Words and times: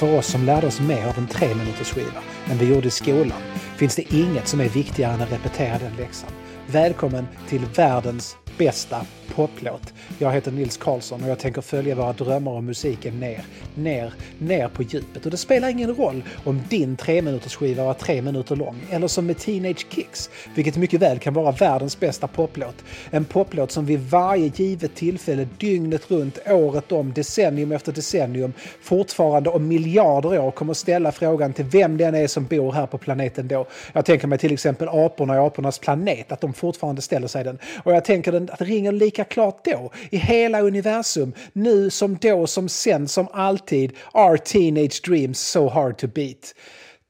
För 0.00 0.18
oss 0.18 0.26
som 0.26 0.44
lärde 0.44 0.66
oss 0.66 0.80
mer 0.80 1.06
av 1.06 1.18
en 1.18 1.26
tre 1.26 1.54
minuters 1.54 1.92
skiva 1.92 2.22
än 2.50 2.58
vi 2.58 2.74
gjorde 2.74 2.88
i 2.88 2.90
skolan 2.90 3.42
finns 3.76 3.96
det 3.96 4.14
inget 4.14 4.48
som 4.48 4.60
är 4.60 4.68
viktigare 4.68 5.12
än 5.12 5.22
att 5.22 5.32
repetera 5.32 5.78
den 5.78 5.96
läxan. 5.96 6.30
Välkommen 6.66 7.26
till 7.48 7.60
världens 7.76 8.36
bästa 8.58 9.06
poplåt. 9.34 9.92
Jag 10.18 10.32
heter 10.32 10.50
Nils 10.50 10.76
Karlsson 10.76 11.22
och 11.24 11.30
jag 11.30 11.38
tänker 11.38 11.60
följa 11.60 11.94
våra 11.94 12.12
drömmar 12.12 12.52
om 12.52 12.66
musiken 12.66 13.20
ner, 13.20 13.44
ner, 13.74 14.12
ner 14.38 14.68
på 14.68 14.82
djupet. 14.82 15.24
Och 15.24 15.30
det 15.30 15.36
spelar 15.36 15.68
ingen 15.68 15.94
roll 15.94 16.22
om 16.44 16.62
din 16.68 16.96
tre 16.96 17.22
minuters 17.22 17.56
skiva 17.56 17.84
var 17.84 17.94
tre 17.94 18.22
minuter 18.22 18.56
lång 18.56 18.76
eller 18.90 19.08
som 19.08 19.26
med 19.26 19.38
Teenage 19.38 19.86
Kicks, 19.90 20.30
vilket 20.54 20.76
mycket 20.76 21.00
väl 21.00 21.18
kan 21.18 21.34
vara 21.34 21.52
världens 21.52 22.00
bästa 22.00 22.26
poplåt. 22.26 22.84
En 23.10 23.24
poplåt 23.24 23.70
som 23.70 23.86
vid 23.86 24.00
varje 24.00 24.52
givet 24.54 24.94
tillfälle, 24.94 25.48
dygnet 25.58 26.10
runt, 26.10 26.38
året 26.46 26.92
om, 26.92 27.12
decennium 27.12 27.72
efter 27.72 27.92
decennium, 27.92 28.52
fortfarande 28.82 29.50
om 29.50 29.68
miljarder 29.68 30.38
år 30.38 30.50
kommer 30.50 30.74
ställa 30.74 31.12
frågan 31.12 31.52
till 31.52 31.64
vem 31.64 31.96
den 31.96 32.14
är 32.14 32.26
som 32.26 32.44
bor 32.44 32.72
här 32.72 32.86
på 32.86 32.98
planeten 32.98 33.48
då. 33.48 33.66
Jag 33.92 34.04
tänker 34.04 34.26
mig 34.26 34.38
till 34.38 34.52
exempel 34.52 34.88
aporna 34.88 35.34
i 35.34 35.38
apornas 35.38 35.78
planet, 35.78 36.32
att 36.32 36.40
de 36.40 36.52
fortfarande 36.52 37.02
ställer 37.02 37.28
sig 37.28 37.44
den. 37.44 37.58
Och 37.84 37.92
jag 37.92 38.04
tänker 38.04 38.32
att 38.32 38.58
det 38.58 38.64
ringer 38.64 38.92
lika 38.92 39.19
klart 39.24 39.64
då, 39.64 39.90
i 40.10 40.16
hela 40.16 40.60
universum, 40.60 41.32
nu 41.52 41.90
som 41.90 42.16
då, 42.16 42.46
som 42.46 42.68
sen, 42.68 43.08
som 43.08 43.28
alltid. 43.32 43.92
Are 44.12 44.38
teenage 44.38 45.02
dreams 45.04 45.40
so 45.40 45.68
hard 45.68 45.98
to 45.98 46.06
beat? 46.06 46.54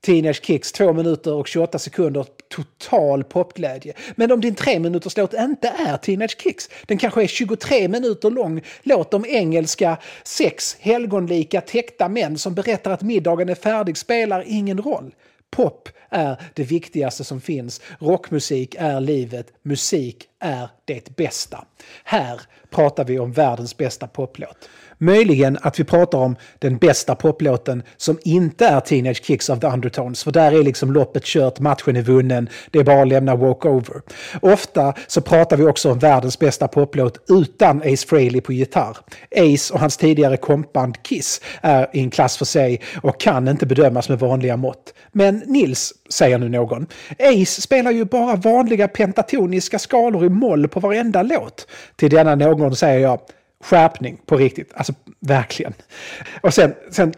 Teenage 0.01 0.45
Kicks, 0.45 0.73
2 0.73 0.93
minuter 0.93 1.33
och 1.33 1.49
28 1.49 1.79
sekunder, 1.79 2.27
total 2.49 3.25
popglädje. 3.25 3.93
Men 4.15 4.33
om 4.33 4.41
din 4.41 4.55
3 4.55 4.79
minuters 4.79 5.17
låt 5.17 5.35
inte 5.35 5.69
är 5.69 5.97
Teenage 5.97 6.37
Kicks, 6.43 6.71
den 6.87 6.99
kanske 6.99 7.23
är 7.23 7.27
23 7.27 7.89
minuter 7.89 8.31
lång 8.31 8.63
låt 8.83 9.15
om 9.15 9.25
engelska 9.29 9.97
sex 10.25 10.77
helgonlika 10.81 11.61
täckta 11.61 12.09
män 12.09 12.39
som 12.39 12.55
berättar 12.55 12.91
att 12.91 13.03
middagen 13.03 13.49
är 13.49 13.55
färdig 13.55 13.97
spelar 13.97 14.45
ingen 14.47 14.83
roll. 14.83 15.15
Pop 15.51 15.89
är 16.11 16.43
det 16.55 16.65
viktigaste 16.65 17.25
som 17.25 17.41
finns. 17.41 17.81
Rockmusik 17.99 18.75
är 18.79 19.01
livet. 19.01 19.53
Musik 19.63 20.29
är 20.39 20.69
det 20.85 21.17
bästa. 21.17 21.65
Här 22.05 22.41
pratar 22.71 23.05
vi 23.05 23.19
om 23.19 23.33
världens 23.33 23.77
bästa 23.77 24.07
poplåt. 24.07 24.69
Möjligen 25.03 25.59
att 25.63 25.81
vi 25.81 25.85
pratar 25.85 26.19
om 26.19 26.37
den 26.59 26.77
bästa 26.77 27.15
poplåten 27.15 27.83
som 27.97 28.19
inte 28.25 28.67
är 28.67 28.81
Teenage 28.81 29.25
Kicks 29.25 29.49
of 29.49 29.61
the 29.61 29.67
Undertones, 29.67 30.25
för 30.25 30.31
där 30.31 30.53
är 30.53 30.63
liksom 30.63 30.93
loppet 30.93 31.25
kört, 31.25 31.61
matchen 31.61 31.97
är 31.97 32.03
vunnen, 32.03 32.49
det 32.71 32.79
är 32.79 32.85
bara 32.85 33.03
att 33.03 33.09
lämna 33.09 33.37
walkover. 33.37 34.03
Ofta 34.43 34.95
så 35.07 35.21
pratar 35.21 35.57
vi 35.57 35.65
också 35.65 35.93
om 35.93 35.99
världens 35.99 36.39
bästa 36.39 36.69
poplåt 36.69 37.19
utan 37.29 37.83
Ace 37.83 38.07
Frehley 38.09 38.41
på 38.41 38.53
gitarr. 38.53 38.97
Ace 39.37 39.75
och 39.75 39.81
hans 39.81 39.97
tidigare 39.97 40.37
kompband 40.37 41.03
Kiss 41.03 41.41
är 41.61 41.89
i 41.93 42.01
en 42.01 42.11
klass 42.11 42.37
för 42.37 42.45
sig 42.45 42.81
och 43.03 43.21
kan 43.21 43.49
inte 43.49 43.67
bedömas 43.67 44.09
med 44.09 44.19
vanliga 44.19 44.57
mått. 44.57 44.95
Men 45.13 45.43
Nils, 45.47 45.93
säger 46.11 46.39
nu 46.39 46.49
någon, 46.49 46.87
Ace 47.19 47.63
spelar 47.63 47.91
ju 47.91 48.05
bara 48.05 48.37
vanliga 48.37 48.89
pentatoniska 48.89 49.79
skalor 49.79 50.25
i 50.25 50.29
moll 50.29 50.69
på 50.69 50.81
varenda 50.81 51.23
låt. 51.23 51.67
Till 51.97 52.11
denna 52.11 52.35
någon 52.35 52.77
säger 52.77 53.01
jag, 53.01 53.21
skärpning 53.65 54.21
på 54.27 54.37
riktigt. 54.37 54.73
Alltså 54.75 54.93
verkligen. 55.21 55.75
Och 56.41 56.55
sen, 56.55 56.75
sen, 56.91 57.15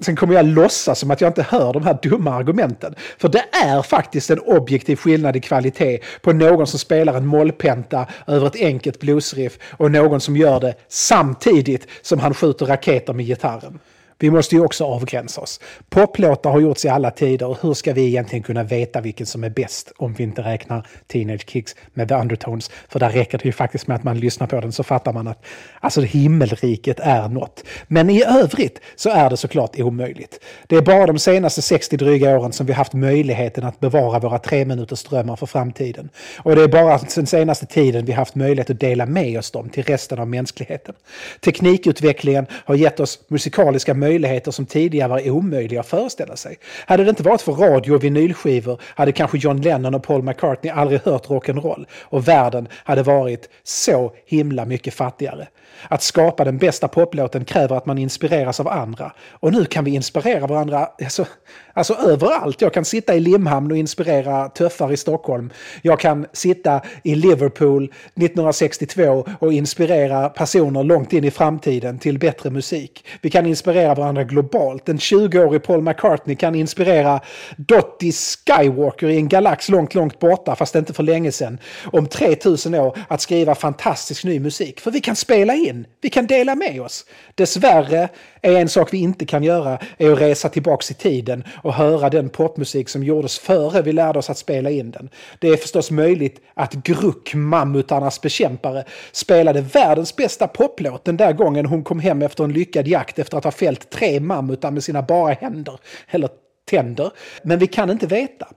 sen 0.00 0.16
kommer 0.16 0.34
jag 0.34 0.46
låtsas 0.46 0.98
som 0.98 1.10
att 1.10 1.20
jag 1.20 1.30
inte 1.30 1.46
hör 1.48 1.72
de 1.72 1.84
här 1.84 1.98
dumma 2.02 2.34
argumenten. 2.34 2.94
För 3.18 3.28
det 3.28 3.44
är 3.64 3.82
faktiskt 3.82 4.30
en 4.30 4.38
objektiv 4.38 4.96
skillnad 4.96 5.36
i 5.36 5.40
kvalitet 5.40 5.98
på 6.22 6.32
någon 6.32 6.66
som 6.66 6.78
spelar 6.78 7.14
en 7.14 7.26
mollpenta 7.26 8.06
över 8.26 8.46
ett 8.46 8.56
enkelt 8.56 9.00
bluesriff 9.00 9.58
och 9.70 9.90
någon 9.90 10.20
som 10.20 10.36
gör 10.36 10.60
det 10.60 10.74
samtidigt 10.88 11.86
som 12.02 12.18
han 12.18 12.34
skjuter 12.34 12.66
raketer 12.66 13.12
med 13.12 13.26
gitarren. 13.26 13.78
Vi 14.20 14.30
måste 14.30 14.54
ju 14.54 14.64
också 14.64 14.84
avgränsa 14.84 15.40
oss. 15.40 15.60
Poplåtar 15.88 16.50
har 16.50 16.60
gjorts 16.60 16.84
i 16.84 16.88
alla 16.88 17.10
tider. 17.10 17.56
Hur 17.62 17.74
ska 17.74 17.92
vi 17.92 18.06
egentligen 18.06 18.42
kunna 18.42 18.62
veta 18.62 19.00
vilken 19.00 19.26
som 19.26 19.44
är 19.44 19.50
bäst 19.50 19.92
om 19.96 20.12
vi 20.12 20.22
inte 20.22 20.42
räknar 20.42 20.86
Teenage 21.06 21.50
Kicks 21.50 21.76
med 21.94 22.08
The 22.08 22.14
Undertones? 22.14 22.70
För 22.88 22.98
där 22.98 23.10
räcker 23.10 23.38
det 23.38 23.44
ju 23.44 23.52
faktiskt 23.52 23.86
med 23.86 23.94
att 23.94 24.04
man 24.04 24.18
lyssnar 24.18 24.46
på 24.46 24.60
den 24.60 24.72
så 24.72 24.82
fattar 24.82 25.12
man 25.12 25.28
att 25.28 25.44
alltså 25.80 26.00
himmelriket 26.00 27.00
är 27.00 27.28
något. 27.28 27.64
Men 27.86 28.10
i 28.10 28.24
övrigt 28.24 28.80
så 28.96 29.10
är 29.10 29.30
det 29.30 29.36
såklart 29.36 29.80
omöjligt. 29.80 30.40
Det 30.66 30.76
är 30.76 30.82
bara 30.82 31.06
de 31.06 31.18
senaste 31.18 31.62
60 31.62 31.96
dryga 31.96 32.38
åren 32.38 32.52
som 32.52 32.66
vi 32.66 32.72
haft 32.72 32.92
möjligheten 32.92 33.64
att 33.64 33.80
bevara 33.80 34.18
våra 34.18 34.38
tre 34.38 34.64
minuters 34.64 35.04
drömmar 35.04 35.36
för 35.36 35.46
framtiden. 35.46 36.08
Och 36.38 36.56
det 36.56 36.62
är 36.62 36.68
bara 36.68 37.00
den 37.14 37.26
senaste 37.26 37.66
tiden 37.66 38.04
vi 38.04 38.12
haft 38.12 38.34
möjlighet 38.34 38.70
att 38.70 38.80
dela 38.80 39.06
med 39.06 39.38
oss 39.38 39.50
dem 39.50 39.68
till 39.68 39.82
resten 39.82 40.18
av 40.18 40.28
mänskligheten. 40.28 40.94
Teknikutvecklingen 41.40 42.46
har 42.50 42.74
gett 42.74 43.00
oss 43.00 43.18
musikaliska 43.28 43.94
möjligheter 43.94 44.09
möjligheter 44.10 44.50
som 44.50 44.66
tidigare 44.66 45.08
var 45.08 45.30
omöjliga 45.30 45.80
att 45.80 45.86
föreställa 45.86 46.36
sig. 46.36 46.58
Hade 46.86 47.04
det 47.04 47.10
inte 47.10 47.22
varit 47.22 47.42
för 47.42 47.52
radio 47.52 47.92
och 47.92 48.04
vinylskivor 48.04 48.80
hade 48.82 49.12
kanske 49.12 49.38
John 49.38 49.60
Lennon 49.60 49.94
och 49.94 50.02
Paul 50.02 50.22
McCartney 50.22 50.72
aldrig 50.72 51.00
hört 51.00 51.28
rock'n'roll 51.28 51.86
och 52.00 52.28
världen 52.28 52.68
hade 52.84 53.02
varit 53.02 53.48
så 53.62 54.12
himla 54.26 54.64
mycket 54.64 54.94
fattigare. 54.94 55.48
Att 55.88 56.02
skapa 56.02 56.44
den 56.44 56.58
bästa 56.58 56.88
poplåten 56.88 57.44
kräver 57.44 57.76
att 57.76 57.86
man 57.86 57.98
inspireras 57.98 58.60
av 58.60 58.68
andra. 58.68 59.12
Och 59.30 59.52
nu 59.52 59.64
kan 59.64 59.84
vi 59.84 59.90
inspirera 59.90 60.46
varandra 60.46 60.88
alltså, 61.04 61.26
alltså 61.72 61.94
överallt. 61.94 62.60
Jag 62.60 62.74
kan 62.74 62.84
sitta 62.84 63.14
i 63.14 63.20
Limhamn 63.20 63.70
och 63.70 63.76
inspirera 63.76 64.48
töffar 64.48 64.92
i 64.92 64.96
Stockholm. 64.96 65.52
Jag 65.82 66.00
kan 66.00 66.26
sitta 66.32 66.80
i 67.04 67.14
Liverpool 67.14 67.84
1962 67.84 69.28
och 69.38 69.52
inspirera 69.52 70.28
personer 70.28 70.84
långt 70.84 71.12
in 71.12 71.24
i 71.24 71.30
framtiden 71.30 71.98
till 71.98 72.18
bättre 72.18 72.50
musik. 72.50 73.04
Vi 73.22 73.30
kan 73.30 73.46
inspirera 73.46 73.94
varandra 73.94 74.24
globalt. 74.24 74.88
En 74.88 74.98
20-årig 74.98 75.62
Paul 75.62 75.82
McCartney 75.82 76.36
kan 76.36 76.54
inspirera 76.54 77.20
Dottie 77.56 78.12
Skywalker 78.12 79.08
i 79.08 79.16
en 79.16 79.28
galax 79.28 79.68
långt, 79.68 79.94
långt 79.94 80.18
borta, 80.18 80.56
fast 80.56 80.74
inte 80.74 80.92
för 80.92 81.02
länge 81.02 81.32
sedan, 81.32 81.58
om 81.84 82.06
3000 82.06 82.74
år 82.74 82.98
att 83.08 83.20
skriva 83.20 83.54
fantastisk 83.54 84.24
ny 84.24 84.40
musik. 84.40 84.80
För 84.80 84.90
vi 84.90 85.00
kan 85.00 85.16
spela 85.16 85.54
in, 85.60 85.86
vi 86.00 86.10
kan 86.10 86.26
dela 86.26 86.54
med 86.54 86.80
oss. 86.80 87.06
Dessvärre 87.34 88.08
är 88.42 88.52
en 88.52 88.68
sak 88.68 88.92
vi 88.92 88.98
inte 88.98 89.26
kan 89.26 89.42
göra 89.42 89.78
är 89.98 90.12
att 90.12 90.20
resa 90.20 90.48
tillbaks 90.48 90.90
i 90.90 90.94
tiden 90.94 91.44
och 91.62 91.74
höra 91.74 92.10
den 92.10 92.28
popmusik 92.28 92.88
som 92.88 93.04
gjordes 93.04 93.38
före 93.38 93.82
vi 93.82 93.92
lärde 93.92 94.18
oss 94.18 94.30
att 94.30 94.38
spela 94.38 94.70
in 94.70 94.90
den. 94.90 95.10
Det 95.38 95.48
är 95.48 95.56
förstås 95.56 95.90
möjligt 95.90 96.40
att 96.54 96.72
Gruck, 96.72 97.34
mammutarnas 97.34 98.20
bekämpare, 98.20 98.84
spelade 99.12 99.60
världens 99.60 100.16
bästa 100.16 100.48
poplåt 100.48 101.04
den 101.04 101.16
där 101.16 101.32
gången 101.32 101.66
hon 101.66 101.84
kom 101.84 102.00
hem 102.00 102.22
efter 102.22 102.44
en 102.44 102.52
lyckad 102.52 102.88
jakt 102.88 103.18
efter 103.18 103.38
att 103.38 103.44
ha 103.44 103.50
fällt 103.50 103.90
tre 103.90 104.20
mammutar 104.20 104.70
med 104.70 104.84
sina 104.84 105.02
bara 105.02 105.32
händer, 105.32 105.78
eller 106.08 106.28
tänder. 106.70 107.10
Men 107.42 107.58
vi 107.58 107.66
kan 107.66 107.90
inte 107.90 108.06
veta. 108.06 108.48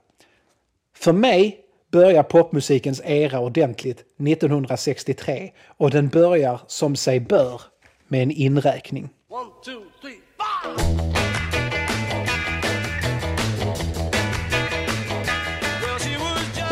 För 0.96 1.12
mig 1.12 1.63
börjar 1.94 2.22
popmusikens 2.22 3.02
era 3.04 3.40
ordentligt 3.40 3.98
1963 3.98 5.52
och 5.76 5.90
den 5.90 6.08
börjar 6.08 6.60
som 6.66 6.96
sig 6.96 7.20
bör 7.20 7.60
med 8.08 8.22
en 8.22 8.30
inräkning. 8.30 9.08
One, 9.28 9.50
two, 9.64 9.82
three, 10.00 11.23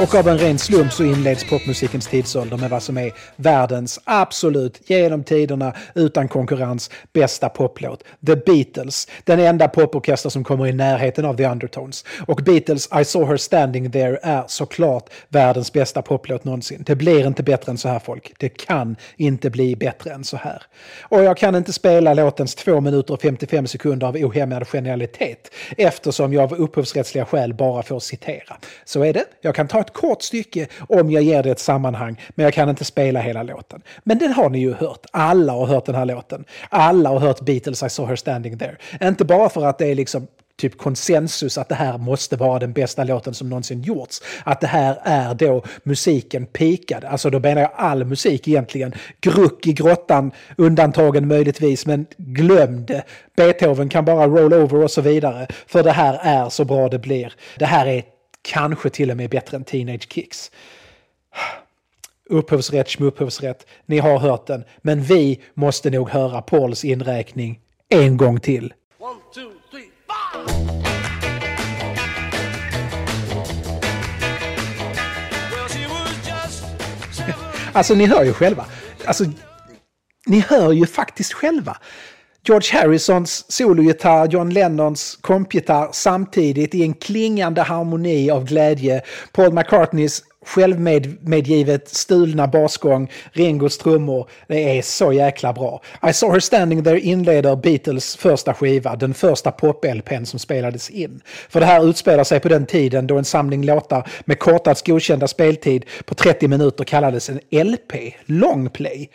Och 0.03 0.15
av 0.15 0.29
en 0.29 0.39
ren 0.39 0.59
slump 0.59 0.93
så 0.93 1.05
inleds 1.05 1.45
popmusikens 1.51 2.07
tidsålder 2.07 2.57
med 2.57 2.71
vad 2.71 2.83
som 2.83 2.99
är 2.99 3.13
världens 3.37 4.01
absolut, 4.05 4.91
genom 4.91 5.25
tiderna, 5.25 5.75
utan 5.95 6.29
konkurrens, 6.29 6.91
bästa 7.13 7.49
poplåt. 7.49 8.05
The 8.27 8.37
Beatles, 8.37 9.09
den 9.25 9.41
enda 9.41 9.69
poporkester 9.69 10.31
som 10.31 10.45
kommer 10.45 10.67
i 10.67 10.73
närheten 10.73 11.25
av 11.25 11.37
The 11.37 11.47
Undertones. 11.47 12.05
Och 12.27 12.41
Beatles 12.45 12.89
I 13.01 13.05
saw 13.05 13.33
her 13.33 13.37
standing 13.37 13.91
there 13.91 14.19
är 14.23 14.45
såklart 14.47 15.11
världens 15.29 15.73
bästa 15.73 16.03
poplåt 16.03 16.45
någonsin. 16.45 16.83
Det 16.87 16.97
blir 16.97 17.27
inte 17.27 17.43
bättre 17.43 17.73
än 17.73 17.79
så 17.79 17.89
här 17.89 17.99
folk. 17.99 18.33
Det 18.39 18.49
kan 18.49 18.97
inte 19.17 19.51
bli 19.51 19.77
bättre 19.77 20.11
än 20.11 20.25
så 20.25 20.37
här. 20.37 20.63
Och 21.03 21.23
jag 21.23 21.37
kan 21.37 21.55
inte 21.55 21.73
spela 21.73 22.15
låtens 22.15 22.55
2 22.55 22.81
minuter 22.81 23.15
och 23.15 23.23
55 23.23 23.67
sekunder 23.67 24.07
av 24.07 24.17
ohämmad 24.17 24.69
genialitet 24.69 25.55
eftersom 25.77 26.33
jag 26.33 26.43
av 26.53 26.59
upphovsrättsliga 26.59 27.25
skäl 27.25 27.55
bara 27.55 27.83
får 27.83 28.01
citera. 28.01 28.57
Så 28.85 29.05
är 29.05 29.13
det. 29.13 29.25
Jag 29.41 29.55
kan 29.55 29.69
ta 29.69 29.81
ett 29.81 29.92
kort 29.93 30.23
stycke 30.23 30.67
om 30.89 31.11
jag 31.11 31.23
ger 31.23 31.43
det 31.43 31.51
ett 31.51 31.59
sammanhang, 31.59 32.21
men 32.35 32.45
jag 32.45 32.55
kan 32.55 32.69
inte 32.69 32.85
spela 32.85 33.21
hela 33.21 33.43
låten. 33.43 33.83
Men 34.05 34.19
den 34.19 34.33
har 34.33 34.51
ni 34.51 34.59
ju 34.59 34.75
hört. 34.75 35.07
Alla 35.11 35.53
har 35.53 35.67
hört 35.67 35.87
den 35.87 35.95
här 35.95 36.07
låten. 36.07 36.45
Alla 36.69 37.09
har 37.09 37.19
hört 37.19 37.41
Beatles 37.41 37.83
I 37.83 37.89
saw 37.91 38.11
her 38.11 38.17
standing 38.17 38.59
there. 38.59 38.77
Inte 39.01 39.25
bara 39.25 39.49
för 39.49 39.67
att 39.67 39.79
det 39.79 39.87
är 39.87 39.95
liksom 39.95 40.27
typ 40.63 40.79
konsensus 40.79 41.59
att 41.59 41.69
det 41.69 41.75
här 41.75 41.99
måste 41.99 42.37
vara 42.37 42.59
den 42.59 42.73
bästa 42.73 43.05
låten 43.05 43.35
som 43.35 43.49
någonsin 43.49 43.83
gjorts. 43.83 44.23
Att 44.45 44.61
det 44.61 44.67
här 44.67 44.99
är 45.03 45.35
då 45.35 45.63
musiken 45.83 46.47
pikad. 46.47 47.05
Alltså 47.05 47.31
då 47.31 47.41
menar 47.41 47.63
jag 47.63 47.71
all 47.77 48.05
musik 48.05 48.49
egentligen. 48.49 48.95
Gruck 49.21 49.67
i 49.67 49.73
grottan, 49.73 50.33
undantagen 50.57 51.29
möjligtvis, 51.29 51.87
men 51.87 52.07
glöm 52.17 52.87
det. 52.87 53.03
Beethoven 53.37 53.89
kan 53.89 54.05
bara 54.05 54.27
roll 54.27 54.55
over 54.55 54.83
och 54.83 54.91
så 54.91 55.01
vidare. 55.01 55.47
För 55.67 55.83
det 55.83 55.93
här 55.93 56.19
är 56.23 56.49
så 56.49 56.65
bra 56.65 56.89
det 56.89 56.99
blir. 56.99 57.33
Det 57.59 57.67
här 57.67 57.87
är 57.87 58.03
Kanske 58.43 58.91
till 58.91 59.11
och 59.11 59.17
med 59.17 59.31
bättre 59.31 59.57
än 59.57 59.65
Teenage 59.65 60.13
Kicks. 60.13 60.51
Upphovsrätt, 62.31 62.91
smupphovsrätt, 62.91 63.67
ni 63.87 63.99
har 63.99 64.19
hört 64.19 64.47
den. 64.47 64.65
Men 64.79 65.03
vi 65.03 65.41
måste 65.55 65.91
nog 65.91 66.09
höra 66.09 66.43
Pauls 66.43 66.85
inräkning 66.85 67.61
en 67.89 68.17
gång 68.17 68.41
till. 68.41 68.75
One, 68.99 69.15
two, 69.35 69.41
three, 69.71 69.93
alltså 77.73 77.95
ni 77.95 78.07
hör 78.07 78.25
ju 78.25 78.33
själva. 78.33 78.67
Alltså, 79.05 79.25
ni 80.27 80.41
hör 80.41 80.73
ju 80.73 80.87
faktiskt 80.87 81.33
själva. 81.33 81.77
George 82.45 82.73
Harrisons 82.73 83.45
sologitarr, 83.49 84.29
John 84.29 84.51
Lennons 84.51 85.19
kompgitarr 85.21 85.89
samtidigt 85.93 86.75
i 86.75 86.83
en 86.83 86.95
klingande 86.95 87.63
harmoni 87.63 88.31
av 88.31 88.45
glädje. 88.45 89.03
Paul 89.33 89.53
McCartneys 89.53 90.23
självmedgivet 90.47 91.89
stulna 91.89 92.47
basgång, 92.47 93.11
Ringos 93.33 93.79
trummor. 93.79 94.29
Det 94.47 94.79
är 94.79 94.83
så 94.83 95.13
jäkla 95.13 95.53
bra. 95.53 95.83
I 96.09 96.13
saw 96.13 96.35
her 96.35 96.41
standing 96.41 96.85
there 96.85 97.01
inleder 97.01 97.57
Beatles 97.57 98.17
första 98.17 98.55
skiva, 98.55 98.97
den 98.97 99.15
första 99.15 99.51
pop-LPn 99.51 100.25
som 100.25 100.39
spelades 100.39 100.91
in. 100.91 101.21
För 101.49 101.61
det 101.61 101.67
här 101.67 101.89
utspelar 101.89 102.25
sig 102.25 102.41
på 102.41 102.49
den 102.49 102.67
tiden 102.67 103.07
då 103.07 103.19
en 103.19 103.25
samling 103.25 103.65
låtar 103.65 104.09
med 104.25 104.39
kortast 104.39 104.87
godkända 104.87 105.29
speltid 105.29 105.85
på 106.05 106.15
30 106.15 106.49
minuter 106.49 106.85
kallades 106.85 107.31
en 107.31 107.41
LP, 107.51 108.15
long 108.27 108.71
play. 108.71 109.11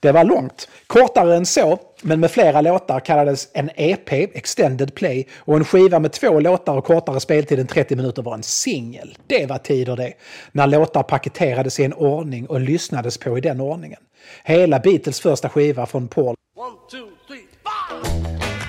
Det 0.00 0.12
var 0.12 0.24
långt. 0.24 0.68
Kortare 0.86 1.36
än 1.36 1.46
så, 1.46 1.78
men 2.02 2.20
med 2.20 2.30
flera 2.30 2.60
låtar 2.60 3.00
kallades 3.00 3.48
en 3.52 3.70
EP, 3.76 4.12
Extended 4.12 4.94
Play, 4.94 5.26
och 5.38 5.56
en 5.56 5.64
skiva 5.64 5.98
med 5.98 6.12
två 6.12 6.40
låtar 6.40 6.76
och 6.76 6.84
kortare 6.84 7.20
speltid 7.20 7.58
än 7.58 7.66
30 7.66 7.96
minuter 7.96 8.22
var 8.22 8.34
en 8.34 8.42
singel. 8.42 9.18
Det 9.26 9.46
var 9.46 9.58
tider 9.58 9.96
det. 9.96 10.12
När 10.52 10.66
låtar 10.66 11.02
paketerades 11.02 11.80
i 11.80 11.84
en 11.84 11.92
ordning 11.92 12.46
och 12.46 12.60
lyssnades 12.60 13.18
på 13.18 13.38
i 13.38 13.40
den 13.40 13.60
ordningen. 13.60 14.00
Hela 14.44 14.78
Beatles 14.78 15.20
första 15.20 15.48
skiva 15.48 15.86
från 15.86 16.08
Paul. 16.08 16.34
One, 16.56 16.76
two, 16.90 16.96
three, 17.26 17.42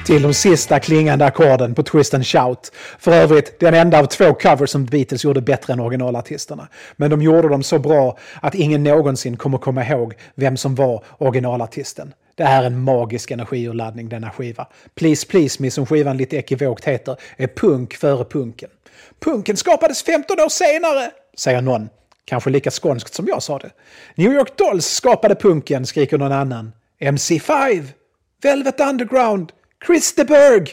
till 0.05 0.21
de 0.21 0.33
sista 0.33 0.79
klingande 0.79 1.25
ackorden 1.25 1.75
på 1.75 1.83
Twist 1.83 2.13
and 2.13 2.27
Shout. 2.27 2.71
För 2.99 3.11
övrigt 3.11 3.59
den 3.59 3.73
enda 3.73 3.99
av 3.99 4.05
två 4.05 4.33
covers 4.33 4.69
som 4.69 4.85
Beatles 4.85 5.23
gjorde 5.23 5.41
bättre 5.41 5.73
än 5.73 5.79
originalartisterna. 5.79 6.67
Men 6.95 7.09
de 7.09 7.21
gjorde 7.21 7.49
dem 7.49 7.63
så 7.63 7.79
bra 7.79 8.17
att 8.41 8.55
ingen 8.55 8.83
någonsin 8.83 9.37
kommer 9.37 9.57
komma 9.57 9.85
ihåg 9.85 10.13
vem 10.35 10.57
som 10.57 10.75
var 10.75 11.03
originalartisten. 11.17 12.13
Det 12.35 12.43
här 12.43 12.61
är 12.61 12.67
en 12.67 12.79
magisk 12.79 13.31
energiurladdning 13.31 14.09
denna 14.09 14.31
skiva. 14.31 14.67
Please 14.95 15.27
Please 15.27 15.61
Me 15.61 15.71
som 15.71 15.85
skivan 15.85 16.17
lite 16.17 16.37
ekivokt 16.37 16.85
heter 16.85 17.17
är 17.37 17.47
punk 17.47 17.93
före 17.93 18.25
punken. 18.25 18.69
Punken 19.19 19.57
skapades 19.57 20.03
15 20.03 20.39
år 20.39 20.49
senare, 20.49 21.11
säger 21.37 21.61
någon. 21.61 21.89
Kanske 22.25 22.49
lika 22.49 22.71
skånskt 22.71 23.13
som 23.13 23.27
jag 23.27 23.43
sa 23.43 23.59
det. 23.59 23.71
New 24.15 24.33
York 24.33 24.57
Dolls 24.57 24.85
skapade 24.85 25.35
punken, 25.35 25.85
skriker 25.85 26.17
någon 26.17 26.31
annan. 26.31 26.71
MC5, 26.99 27.87
Velvet 28.41 28.79
Underground, 28.79 29.51
Chris 29.87 30.15
de 30.15 30.23
Berg! 30.23 30.67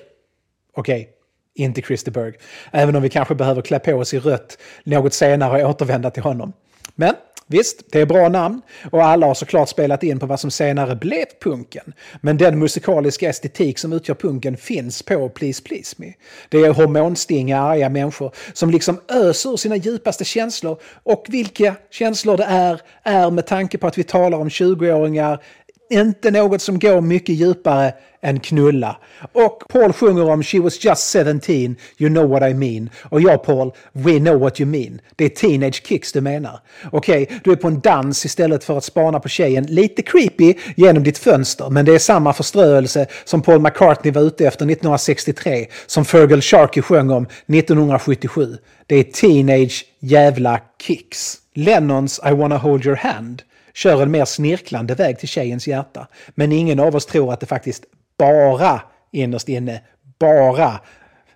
Okej, 0.75 1.01
okay, 1.01 1.07
inte 1.55 1.83
Chris 1.83 2.05
de 2.05 2.11
Berg. 2.11 2.35
Även 2.71 2.97
om 2.97 3.03
vi 3.03 3.09
kanske 3.09 3.35
behöver 3.35 3.62
klä 3.62 3.79
på 3.79 3.95
oss 3.95 4.15
i 4.15 4.19
rött 4.19 4.59
något 4.85 5.15
senare 5.15 5.65
och 5.65 5.71
återvända 5.71 6.11
till 6.11 6.23
honom. 6.23 6.53
Men 6.95 7.15
Visst, 7.52 7.82
det 7.93 8.00
är 8.00 8.06
bra 8.06 8.29
namn 8.29 8.62
och 8.91 9.05
alla 9.05 9.26
har 9.26 9.35
såklart 9.35 9.69
spelat 9.69 10.02
in 10.02 10.19
på 10.19 10.26
vad 10.26 10.41
som 10.41 10.50
senare 10.50 10.97
blev 10.97 11.25
punken. 11.43 11.93
Men 12.20 12.37
den 12.37 12.58
musikaliska 12.58 13.29
estetik 13.29 13.79
som 13.79 13.93
utgör 13.93 14.14
punken 14.14 14.56
finns 14.56 15.02
på 15.02 15.29
Please 15.29 15.62
Please 15.62 15.97
Me. 15.99 16.12
Det 16.49 16.58
är 16.58 16.70
hormonstinga, 16.73 17.61
arga 17.61 17.88
människor 17.88 18.32
som 18.52 18.70
liksom 18.70 19.00
öser 19.08 19.52
ur 19.52 19.56
sina 19.56 19.76
djupaste 19.76 20.25
känslor. 20.25 20.81
Och 21.02 21.26
vilka 21.29 21.75
känslor 21.91 22.37
det 22.37 22.44
är, 22.44 22.81
är 23.02 23.31
med 23.31 23.47
tanke 23.47 23.79
på 23.79 23.87
att 23.87 23.99
vi 23.99 24.05
talar 24.05 24.38
om 24.38 24.49
20-åringar 24.49 25.43
inte 25.90 26.31
något 26.31 26.62
som 26.62 26.78
går 26.78 27.00
mycket 27.00 27.34
djupare 27.34 27.92
än 28.22 28.40
knulla. 28.40 28.96
Och 29.32 29.62
Paul 29.69 29.92
sjunger 29.92 30.31
om 30.31 30.42
“She 30.42 30.60
was 30.60 30.84
just 30.84 31.12
17, 31.12 31.76
you 31.98 32.10
know 32.10 32.28
what 32.28 32.42
I 32.42 32.54
mean”. 32.54 32.90
Och 33.02 33.20
jag 33.20 33.44
Paul, 33.44 33.72
“We 33.92 34.19
know 34.19 34.40
what 34.40 34.60
you 34.60 34.70
mean”. 34.70 35.00
Det 35.16 35.25
är 35.25 35.28
teenage 35.28 35.82
kicks 35.87 36.12
du 36.12 36.20
menar. 36.20 36.60
Okej, 36.92 37.22
okay, 37.22 37.38
du 37.44 37.52
är 37.52 37.56
på 37.56 37.69
en 37.69 37.81
dans 37.81 38.25
istället 38.25 38.64
för 38.64 38.78
att 38.78 38.84
spana 38.84 39.20
på 39.20 39.28
tjejen. 39.28 39.66
Lite 39.66 40.02
creepy 40.02 40.54
genom 40.76 41.02
ditt 41.02 41.19
fönster, 41.19 41.70
men 41.70 41.84
det 41.84 41.94
är 41.94 41.98
samma 41.98 42.32
förströelse 42.32 43.06
som 43.25 43.42
Paul 43.42 43.60
McCartney 43.60 44.12
var 44.12 44.22
ute 44.22 44.46
efter 44.46 44.64
1963, 44.64 45.66
som 45.87 46.04
Fergal 46.04 46.42
Sharkey 46.42 46.82
sjöng 46.82 47.10
om 47.10 47.26
1977. 47.46 48.56
Det 48.87 48.96
är 48.96 49.04
teenage 49.04 49.84
jävla 50.00 50.60
kicks. 50.82 51.37
Lennons 51.54 52.20
“I 52.31 52.31
wanna 52.31 52.56
hold 52.56 52.87
your 52.87 52.96
hand” 52.96 53.42
kör 53.75 54.02
en 54.02 54.11
mer 54.11 54.25
snirklande 54.25 54.94
väg 54.94 55.19
till 55.19 55.28
tjejens 55.28 55.69
hjärta. 55.69 56.06
Men 56.34 56.52
ingen 56.52 56.81
av 56.81 56.96
oss 56.96 57.06
tror 57.06 57.32
att 57.32 57.40
det 57.40 57.46
faktiskt 57.46 57.84
bara 58.19 58.81
innerst 59.12 59.49
inne, 59.49 59.81
bara 60.19 60.81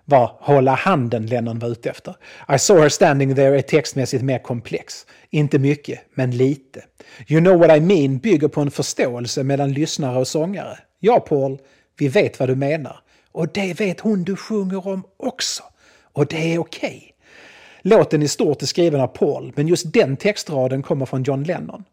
var 0.05 0.31
hålla 0.39 0.75
handen 0.75 1.25
Lennon 1.25 1.59
var 1.59 1.69
ute 1.69 1.89
efter. 1.89 2.15
I 2.55 2.59
saw 2.59 2.83
her 2.83 2.89
standing 2.89 3.35
there 3.35 3.57
är 3.57 3.61
textmässigt 3.61 4.23
mer 4.23 4.39
komplex. 4.39 5.05
Inte 5.29 5.59
mycket, 5.59 5.99
men 6.13 6.31
lite. 6.31 6.83
You 7.27 7.41
know 7.41 7.59
what 7.59 7.77
I 7.77 7.79
mean 7.79 8.17
bygger 8.17 8.47
på 8.47 8.61
en 8.61 8.71
förståelse 8.71 9.43
mellan 9.43 9.73
lyssnare 9.73 10.19
och 10.19 10.27
sångare. 10.27 10.77
Ja, 10.99 11.19
Paul, 11.19 11.57
vi 11.97 12.07
vet 12.07 12.39
vad 12.39 12.49
du 12.49 12.55
menar. 12.55 12.99
Och 13.31 13.47
det 13.53 13.79
vet 13.79 13.99
hon 13.99 14.23
du 14.23 14.35
sjunger 14.35 14.87
om 14.87 15.03
också. 15.17 15.63
Och 16.13 16.25
det 16.25 16.53
är 16.53 16.59
okej. 16.59 16.89
Okay. 16.89 17.11
Låten 17.81 18.23
i 18.23 18.27
stort 18.27 18.61
är 18.61 18.65
skriven 18.65 19.01
av 19.01 19.07
Paul, 19.07 19.53
men 19.55 19.67
just 19.67 19.93
den 19.93 20.17
textraden 20.17 20.83
kommer 20.83 21.05
från 21.05 21.23
John 21.23 21.43
Lennon. 21.43 21.83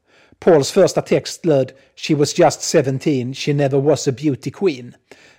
Pauls 0.45 0.71
första 0.71 1.03
text 1.03 1.45
löd 1.45 1.73
“She 1.97 2.15
was 2.15 2.39
just 2.39 2.73
17, 2.73 3.35
she 3.35 3.53
never 3.53 3.81
was 3.81 4.09
a 4.09 4.13
beauty 4.13 4.51
queen”. 4.51 4.95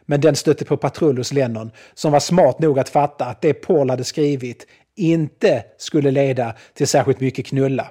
Men 0.05 0.21
den 0.21 0.35
stötte 0.35 0.65
på 0.65 0.77
patrull 0.77 1.17
hos 1.17 1.33
Lennon 1.33 1.71
som 1.93 2.11
var 2.11 2.19
smart 2.19 2.59
nog 2.59 2.79
att 2.79 2.89
fatta 2.89 3.25
att 3.25 3.41
det 3.41 3.53
Paul 3.53 3.89
hade 3.89 4.03
skrivit 4.03 4.67
inte 4.95 5.63
skulle 5.77 6.11
leda 6.11 6.55
till 6.73 6.87
särskilt 6.87 7.19
mycket 7.19 7.45
knulla 7.45 7.87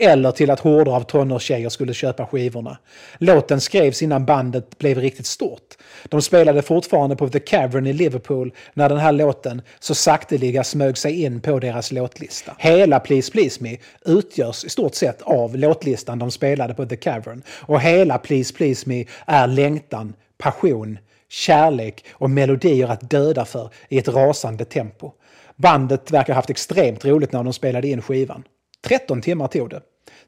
eller 0.00 0.30
till 0.30 0.50
att 0.50 0.60
horder 0.60 0.92
av 0.92 1.00
tonårstjejer 1.00 1.68
skulle 1.68 1.94
köpa 1.94 2.26
skivorna. 2.26 2.78
Låten 3.18 3.60
skrevs 3.60 4.02
innan 4.02 4.24
bandet 4.24 4.78
blev 4.78 4.98
riktigt 4.98 5.26
stort. 5.26 5.76
De 6.08 6.22
spelade 6.22 6.62
fortfarande 6.62 7.16
på 7.16 7.28
The 7.28 7.40
Cavern 7.40 7.86
i 7.86 7.92
Liverpool 7.92 8.52
när 8.74 8.88
den 8.88 8.98
här 8.98 9.12
låten 9.12 9.62
så 9.80 9.94
sakteliga 9.94 10.64
smög 10.64 10.98
sig 10.98 11.22
in 11.22 11.40
på 11.40 11.58
deras 11.58 11.92
låtlista. 11.92 12.54
Hela 12.58 13.00
Please 13.00 13.32
Please 13.32 13.62
Me 13.62 13.76
utgörs 14.04 14.64
i 14.64 14.68
stort 14.68 14.94
sett 14.94 15.22
av 15.22 15.56
låtlistan 15.56 16.18
de 16.18 16.30
spelade 16.30 16.74
på 16.74 16.86
The 16.86 16.96
Cavern. 16.96 17.42
Och 17.50 17.80
hela 17.80 18.18
Please 18.18 18.54
Please 18.54 18.88
Me 18.88 19.04
är 19.26 19.46
längtan, 19.46 20.12
passion, 20.38 20.98
kärlek 21.28 22.04
och 22.12 22.30
melodier 22.30 22.88
att 22.88 23.10
döda 23.10 23.44
för 23.44 23.70
i 23.88 23.98
ett 23.98 24.08
rasande 24.08 24.64
tempo. 24.64 25.12
Bandet 25.56 26.10
verkar 26.10 26.32
ha 26.32 26.38
haft 26.38 26.50
extremt 26.50 27.04
roligt 27.04 27.32
när 27.32 27.44
de 27.44 27.52
spelade 27.52 27.88
in 27.88 28.02
skivan. 28.02 28.44
13 28.82 29.22
timmar 29.22 29.48
tog 29.48 29.70
det. 29.70 29.80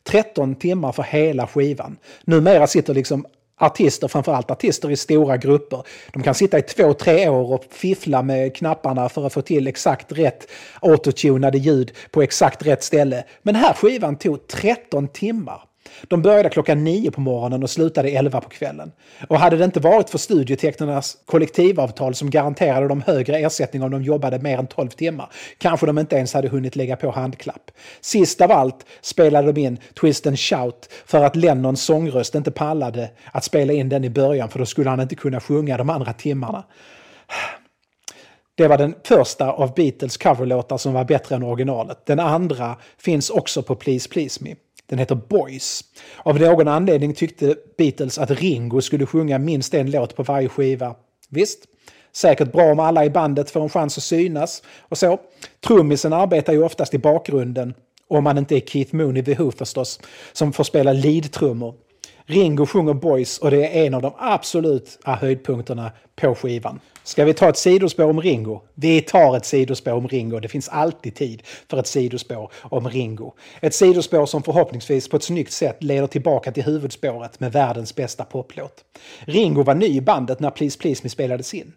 13 0.04 0.54
timmar 0.54 0.92
för 0.92 1.02
hela 1.02 1.46
skivan. 1.46 1.96
Numera 2.24 2.66
sitter 2.66 2.94
liksom 2.94 3.26
artister, 3.62 4.08
framförallt 4.08 4.50
artister 4.50 4.90
i 4.90 4.96
stora 4.96 5.36
grupper. 5.36 5.82
De 6.12 6.22
kan 6.22 6.34
sitta 6.34 6.58
i 6.58 6.62
två, 6.62 6.94
tre 6.94 7.28
år 7.28 7.52
och 7.52 7.64
fiffla 7.70 8.22
med 8.22 8.56
knapparna 8.56 9.08
för 9.08 9.26
att 9.26 9.32
få 9.32 9.42
till 9.42 9.66
exakt 9.66 10.12
rätt 10.12 10.50
autotunade 10.80 11.58
ljud 11.58 11.92
på 12.10 12.22
exakt 12.22 12.66
rätt 12.66 12.82
ställe. 12.82 13.24
Men 13.42 13.54
den 13.54 13.62
här 13.62 13.74
skivan 13.74 14.16
tog 14.16 14.46
13 14.46 15.08
timmar. 15.08 15.62
De 16.08 16.22
började 16.22 16.48
klockan 16.48 16.84
nio 16.84 17.10
på 17.10 17.20
morgonen 17.20 17.62
och 17.62 17.70
slutade 17.70 18.08
elva 18.08 18.40
på 18.40 18.48
kvällen. 18.48 18.92
Och 19.28 19.38
hade 19.38 19.56
det 19.56 19.64
inte 19.64 19.80
varit 19.80 20.10
för 20.10 20.18
studietecknarnas 20.18 21.16
kollektivavtal 21.26 22.14
som 22.14 22.30
garanterade 22.30 22.88
dem 22.88 23.02
högre 23.06 23.38
ersättning 23.38 23.82
om 23.82 23.90
de 23.90 24.02
jobbade 24.02 24.38
mer 24.38 24.58
än 24.58 24.66
12 24.66 24.88
timmar, 24.88 25.28
kanske 25.58 25.86
de 25.86 25.98
inte 25.98 26.16
ens 26.16 26.34
hade 26.34 26.48
hunnit 26.48 26.76
lägga 26.76 26.96
på 26.96 27.10
handklapp. 27.10 27.70
Sist 28.00 28.40
av 28.40 28.52
allt 28.52 28.86
spelade 29.00 29.52
de 29.52 29.60
in 29.60 29.78
Twist 30.00 30.26
and 30.26 30.38
Shout 30.38 30.88
för 31.06 31.24
att 31.24 31.36
Lennons 31.36 31.82
sångröst 31.82 32.34
inte 32.34 32.50
pallade 32.50 33.10
att 33.32 33.44
spela 33.44 33.72
in 33.72 33.88
den 33.88 34.04
i 34.04 34.10
början 34.10 34.48
för 34.48 34.58
då 34.58 34.66
skulle 34.66 34.90
han 34.90 35.00
inte 35.00 35.14
kunna 35.14 35.40
sjunga 35.40 35.76
de 35.76 35.90
andra 35.90 36.12
timmarna. 36.12 36.64
Det 38.54 38.68
var 38.68 38.78
den 38.78 38.94
första 39.04 39.52
av 39.52 39.74
Beatles 39.74 40.16
coverlåtar 40.16 40.76
som 40.76 40.92
var 40.92 41.04
bättre 41.04 41.34
än 41.34 41.42
originalet. 41.42 42.06
Den 42.06 42.20
andra 42.20 42.76
finns 42.98 43.30
också 43.30 43.62
på 43.62 43.74
Please 43.74 44.08
Please 44.08 44.44
Me. 44.44 44.54
Den 44.92 44.98
heter 44.98 45.14
Boys. 45.14 45.84
Av 46.22 46.40
någon 46.40 46.68
anledning 46.68 47.14
tyckte 47.14 47.56
Beatles 47.78 48.18
att 48.18 48.30
Ringo 48.30 48.80
skulle 48.80 49.06
sjunga 49.06 49.38
minst 49.38 49.74
en 49.74 49.90
låt 49.90 50.16
på 50.16 50.22
varje 50.22 50.48
skiva. 50.48 50.94
Visst, 51.28 51.64
säkert 52.12 52.52
bra 52.52 52.72
om 52.72 52.80
alla 52.80 53.04
i 53.04 53.10
bandet 53.10 53.50
får 53.50 53.62
en 53.62 53.68
chans 53.68 53.98
att 53.98 54.04
synas 54.04 54.62
och 54.80 54.98
så. 54.98 55.18
Trummisen 55.66 56.12
arbetar 56.12 56.52
ju 56.52 56.62
oftast 56.62 56.94
i 56.94 56.98
bakgrunden, 56.98 57.74
om 58.08 58.24
man 58.24 58.38
inte 58.38 58.56
är 58.56 58.60
Keith 58.60 58.94
Moon 58.94 59.16
i 59.16 59.24
The 59.24 59.34
Who 59.34 59.50
förstås, 59.50 60.00
som 60.32 60.52
får 60.52 60.64
spela 60.64 60.92
lead-trummor. 60.92 61.74
Ringo 62.26 62.66
sjunger 62.66 62.94
Boys 62.94 63.38
och 63.38 63.50
det 63.50 63.66
är 63.66 63.86
en 63.86 63.94
av 63.94 64.02
de 64.02 64.12
absoluta 64.18 64.90
ah, 65.04 65.16
höjdpunkterna 65.16 65.92
på 66.16 66.34
skivan. 66.34 66.80
Ska 67.04 67.24
vi 67.24 67.34
ta 67.34 67.48
ett 67.48 67.56
sidospår 67.56 68.04
om 68.04 68.20
Ringo? 68.20 68.60
Vi 68.74 69.00
tar 69.00 69.36
ett 69.36 69.44
sidospår 69.44 69.92
om 69.92 70.08
Ringo. 70.08 70.40
Det 70.40 70.48
finns 70.48 70.68
alltid 70.68 71.14
tid 71.14 71.42
för 71.70 71.78
ett 71.78 71.86
sidospår 71.86 72.50
om 72.62 72.88
Ringo. 72.88 73.32
Ett 73.60 73.74
sidospår 73.74 74.26
som 74.26 74.42
förhoppningsvis 74.42 75.08
på 75.08 75.16
ett 75.16 75.22
snyggt 75.22 75.52
sätt 75.52 75.82
leder 75.82 76.06
tillbaka 76.06 76.52
till 76.52 76.62
huvudspåret 76.62 77.40
med 77.40 77.52
världens 77.52 77.94
bästa 77.94 78.24
poplåt. 78.24 78.84
Ringo 79.20 79.62
var 79.62 79.74
ny 79.74 79.86
i 79.86 80.00
bandet 80.00 80.40
när 80.40 80.50
Please 80.50 80.78
Please 80.78 81.00
Me 81.04 81.10
spelades 81.10 81.54
in. 81.54 81.72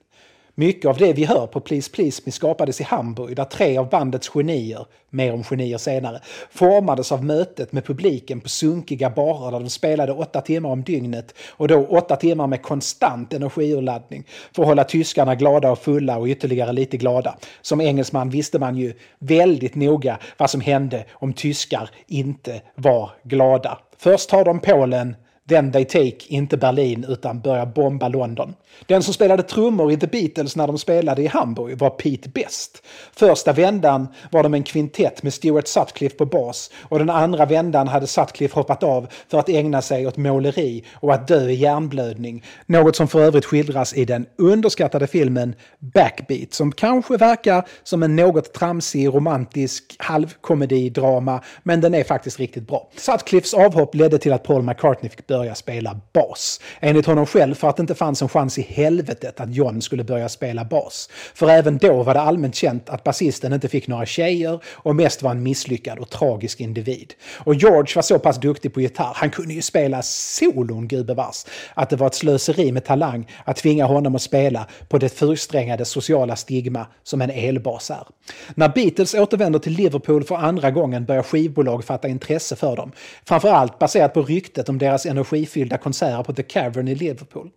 Mycket 0.58 0.90
av 0.90 0.98
det 0.98 1.14
vi 1.14 1.26
hör 1.26 1.48
på 1.48 1.60
Please 1.60 1.92
Please 1.92 2.22
Me 2.26 2.32
skapades 2.32 2.82
i 2.82 2.84
Hamburg 2.84 3.36
där 3.36 3.46
tre 3.46 3.78
av 3.78 3.90
bandets 3.90 4.30
genier, 4.30 4.86
mer 5.10 5.34
om 5.34 5.44
genier 5.44 5.78
senare, 5.78 6.20
formades 6.52 7.12
av 7.12 7.26
mötet 7.26 7.72
med 7.72 7.86
publiken 7.86 8.42
på 8.42 8.50
sunkiga 8.50 9.10
barer 9.10 9.52
där 9.52 9.60
de 9.60 9.70
spelade 9.70 10.12
åtta 10.12 10.42
timmar 10.42 10.70
om 10.70 10.84
dygnet 10.84 11.34
och 11.50 11.68
då 11.68 11.86
åtta 11.86 12.16
timmar 12.16 12.48
med 12.48 12.62
konstant 12.62 13.34
energiurladdning 13.34 14.24
för 14.56 14.64
att 14.64 14.68
hålla 14.68 14.84
tyskarna 14.84 15.36
glada 15.36 15.72
och 15.72 15.80
fulla 15.80 16.18
och 16.18 16.28
ytterligare 16.28 16.74
lite 16.74 16.98
glada. 16.98 17.38
Som 17.62 17.82
engelsman 17.82 18.30
visste 18.30 18.60
man 18.60 18.78
ju 18.78 18.94
väldigt 19.20 19.76
noga 19.76 20.20
vad 20.38 20.50
som 20.50 20.62
hände 20.62 21.06
om 21.12 21.34
tyskar 21.34 21.90
inte 22.08 22.62
var 22.76 23.12
glada. 23.24 23.80
Först 23.98 24.30
tar 24.30 24.46
de 24.46 24.60
Polen, 24.60 25.16
Then 25.50 25.72
They 25.72 25.86
Take, 25.86 26.18
inte 26.28 26.58
Berlin, 26.58 27.06
utan 27.10 27.40
börjar 27.40 27.66
bomba 27.66 28.08
London. 28.08 28.54
Den 28.86 29.04
som 29.04 29.14
spelade 29.14 29.44
trummor 29.44 29.92
i 29.92 29.98
The 29.98 30.08
Beatles 30.08 30.56
när 30.56 30.68
de 30.68 30.78
spelade 30.78 31.22
i 31.22 31.28
Hamburg 31.28 31.78
var 31.78 31.90
Pete 31.90 32.30
Best. 32.30 32.84
Första 33.14 33.54
vändan 33.54 34.08
var 34.32 34.44
de 34.44 34.54
en 34.54 34.64
kvintett 34.64 35.24
med 35.24 35.34
Stuart 35.34 35.68
Sutcliffe 35.68 36.16
på 36.16 36.26
bas 36.26 36.72
och 36.82 37.00
den 37.00 37.10
andra 37.10 37.46
vändan 37.46 37.88
hade 37.88 38.08
Sutcliffe 38.08 38.56
hoppat 38.56 38.84
av 38.84 39.08
för 39.28 39.40
att 39.40 39.50
ägna 39.50 39.82
sig 39.82 40.08
åt 40.08 40.18
måleri 40.18 40.84
och 40.94 41.14
att 41.14 41.28
dö 41.28 41.50
i 41.50 41.56
hjärnblödning. 41.56 42.44
Något 42.66 42.96
som 42.96 43.08
för 43.08 43.20
övrigt 43.20 43.46
skildras 43.46 43.94
i 43.94 44.06
den 44.06 44.26
underskattade 44.38 45.08
filmen 45.08 45.56
Backbeat 45.80 46.54
som 46.54 46.72
kanske 46.72 47.18
verkar 47.18 47.68
som 47.84 48.04
en 48.04 48.16
något 48.16 48.54
tramsig 48.54 49.08
romantisk 49.08 49.96
halvkomedidrama 50.00 51.42
men 51.64 51.82
den 51.82 51.94
är 51.94 52.04
faktiskt 52.04 52.40
riktigt 52.40 52.68
bra. 52.68 52.90
Sutcliffes 52.96 53.54
avhopp 53.54 53.96
ledde 53.96 54.18
till 54.18 54.34
att 54.34 54.44
Paul 54.44 54.64
McCartney 54.64 55.10
fick 55.10 55.28
börja 55.28 55.56
spela 55.56 56.00
bas. 56.14 56.62
Enligt 56.80 57.06
honom 57.06 57.26
själv 57.26 57.56
för 57.56 57.70
att 57.70 57.78
det 57.78 57.82
inte 57.82 57.96
fanns 57.96 58.22
en 58.22 58.30
chans 58.30 58.58
i 58.58 58.62
helvetet 58.68 59.40
att 59.40 59.56
John 59.56 59.82
skulle 59.82 60.04
börja 60.04 60.30
spela 60.30 60.66
bas. 60.66 61.10
För 61.34 61.50
även 61.50 61.78
då 61.78 62.04
var 62.04 62.14
det 62.14 62.22
allmänt 62.22 62.56
känt 62.56 62.90
att 62.90 63.04
basisten 63.04 63.54
inte 63.54 63.68
fick 63.68 63.88
några 63.88 64.06
tjejer 64.06 64.60
och 64.66 64.96
mest 64.96 65.24
var 65.24 65.32
en 65.32 65.44
misslyckad 65.44 66.00
och 66.00 66.10
tragisk 66.10 66.60
individ. 66.60 67.14
Och 67.34 67.56
George 67.56 67.96
var 67.96 68.02
så 68.02 68.20
pass 68.20 68.40
duktig 68.40 68.74
på 68.74 68.82
gitarr, 68.82 69.14
han 69.16 69.30
kunde 69.30 69.54
ju 69.54 69.62
spela 69.62 70.02
solon 70.02 70.88
gubevars, 70.88 71.46
att 71.74 71.90
det 71.90 71.96
var 71.96 72.08
ett 72.08 72.16
slöseri 72.16 72.72
med 72.72 72.86
talang 72.86 73.32
att 73.44 73.58
tvinga 73.58 73.86
honom 73.86 74.16
att 74.16 74.22
spela 74.22 74.68
på 74.90 74.98
det 74.98 75.10
fyrsträngade 75.10 75.86
sociala 75.86 76.36
stigma 76.36 76.88
som 77.04 77.22
en 77.22 77.30
elbas 77.30 77.90
är. 77.90 78.08
När 78.56 78.70
Beatles 78.70 79.14
återvänder 79.14 79.60
till 79.60 79.74
Liverpool 79.74 80.24
för 80.24 80.36
andra 80.36 80.72
gången 80.72 81.06
börjar 81.06 81.24
skivbolag 81.24 81.86
fatta 81.86 82.08
intresse 82.08 82.56
för 82.56 82.76
dem. 82.76 82.92
Framförallt 83.26 83.80
baserat 83.80 84.14
på 84.14 84.22
ryktet 84.22 84.70
om 84.70 84.78
deras 84.78 85.06
energifyllda 85.06 85.78
konserter 85.78 86.24
på 86.24 86.34
The 86.34 86.44
Cavern 86.44 86.88
i 86.88 86.96
Liverpool. 86.96 87.50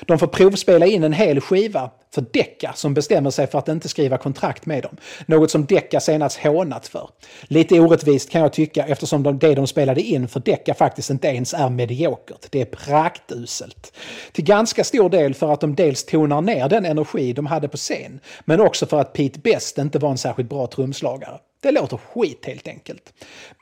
De 0.00 0.18
får 0.18 0.26
provspela 0.26 0.86
in 0.86 1.04
en 1.04 1.12
hel 1.12 1.40
skiva 1.40 1.90
för 2.14 2.24
Decca 2.32 2.72
som 2.72 2.94
bestämmer 2.94 3.30
sig 3.30 3.46
för 3.46 3.58
att 3.58 3.68
inte 3.68 3.88
skriva 3.88 4.18
kontrakt 4.18 4.66
med 4.66 4.82
dem. 4.82 4.96
Något 5.26 5.50
som 5.50 5.66
Decca 5.66 6.00
senast 6.00 6.38
hånat 6.38 6.88
för. 6.88 7.10
Lite 7.42 7.80
orättvist 7.80 8.30
kan 8.30 8.40
jag 8.40 8.52
tycka 8.52 8.86
eftersom 8.86 9.22
de, 9.22 9.38
det 9.38 9.54
de 9.54 9.66
spelade 9.66 10.00
in 10.00 10.28
för 10.28 10.40
Decca 10.40 10.74
faktiskt 10.74 11.10
inte 11.10 11.28
ens 11.28 11.54
är 11.54 11.70
mediokert. 11.70 12.46
Det 12.50 12.60
är 12.60 12.64
praktuselt. 12.64 13.92
Till 14.32 14.44
ganska 14.44 14.84
stor 14.84 15.10
del 15.10 15.34
för 15.34 15.52
att 15.52 15.60
de 15.60 15.74
dels 15.74 16.04
tonar 16.04 16.40
ner 16.40 16.68
den 16.68 16.84
energi 16.84 17.32
de 17.32 17.46
hade 17.46 17.68
på 17.68 17.76
scen, 17.76 18.20
men 18.44 18.60
också 18.60 18.86
för 18.86 19.00
att 19.00 19.12
Pete 19.12 19.40
Best 19.40 19.78
inte 19.78 19.98
var 19.98 20.10
en 20.10 20.18
särskilt 20.18 20.50
bra 20.50 20.66
trumslagare. 20.66 21.38
Det 21.60 21.70
låter 21.70 21.96
skit 21.96 22.46
helt 22.46 22.68
enkelt. 22.68 23.12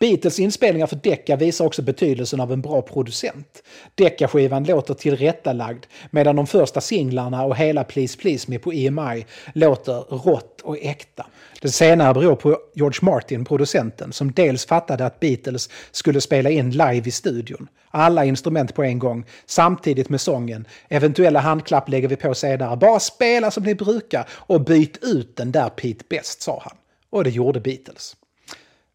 Beatles 0.00 0.38
inspelningar 0.38 0.86
för 0.86 0.96
Decca 0.96 1.36
visar 1.36 1.64
också 1.64 1.82
betydelsen 1.82 2.40
av 2.40 2.52
en 2.52 2.60
bra 2.60 2.82
producent. 2.82 3.62
Decca-skivan 3.94 4.64
låter 4.64 4.94
tillrättalagd 4.94 5.84
medan 6.10 6.36
de 6.36 6.46
första 6.46 6.80
singlarna 6.80 7.44
och 7.44 7.56
hela 7.56 7.84
Please 7.84 8.18
Please 8.18 8.50
Me 8.50 8.58
på 8.58 8.72
EMI 8.72 9.26
låter 9.54 9.92
rått 9.92 10.60
och 10.60 10.78
äkta. 10.78 11.26
Det 11.60 11.68
senare 11.68 12.14
beror 12.14 12.36
på 12.36 12.58
George 12.74 12.98
Martin, 13.02 13.44
producenten, 13.44 14.12
som 14.12 14.32
dels 14.32 14.66
fattade 14.66 15.06
att 15.06 15.20
Beatles 15.20 15.70
skulle 15.90 16.20
spela 16.20 16.50
in 16.50 16.70
live 16.70 17.02
i 17.04 17.10
studion. 17.10 17.68
Alla 17.90 18.24
instrument 18.24 18.74
på 18.74 18.82
en 18.82 18.98
gång, 18.98 19.24
samtidigt 19.46 20.08
med 20.08 20.20
sången. 20.20 20.66
Eventuella 20.88 21.40
handklapp 21.40 21.88
lägger 21.88 22.08
vi 22.08 22.16
på 22.16 22.34
senare. 22.34 22.76
Bara 22.76 23.00
spela 23.00 23.50
som 23.50 23.62
ni 23.62 23.74
brukar 23.74 24.28
och 24.30 24.60
byt 24.60 24.98
ut 25.02 25.36
den 25.36 25.52
där 25.52 25.68
Pete 25.68 26.04
Best, 26.08 26.42
sa 26.42 26.62
han. 26.64 26.76
Och 27.10 27.24
det 27.24 27.30
gjorde 27.30 27.60
Beatles. 27.60 28.16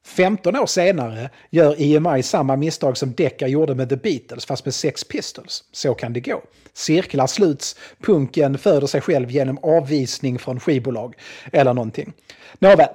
15 0.06 0.56
år 0.56 0.66
senare 0.66 1.30
gör 1.50 1.76
EMI 1.82 2.24
samma 2.24 2.56
misstag 2.56 2.98
som 2.98 3.14
Decca 3.14 3.48
gjorde 3.48 3.76
med 3.76 3.90
The 3.90 3.96
Beatles 3.96 4.46
fast 4.46 4.66
med 4.66 4.74
Sex 4.74 5.04
Pistols. 5.04 5.64
Så 5.72 5.94
kan 5.94 6.14
det 6.14 6.20
gå. 6.20 6.42
Cirklar 6.74 7.28
sluts, 7.28 7.76
punken 8.00 8.58
föder 8.58 8.88
sig 8.88 9.02
själv 9.02 9.32
genom 9.32 9.58
avvisning 9.58 10.40
från 10.40 10.60
skivbolag 10.60 11.16
eller 11.52 11.74
någonting. 11.74 12.14
Nåväl, 12.60 12.90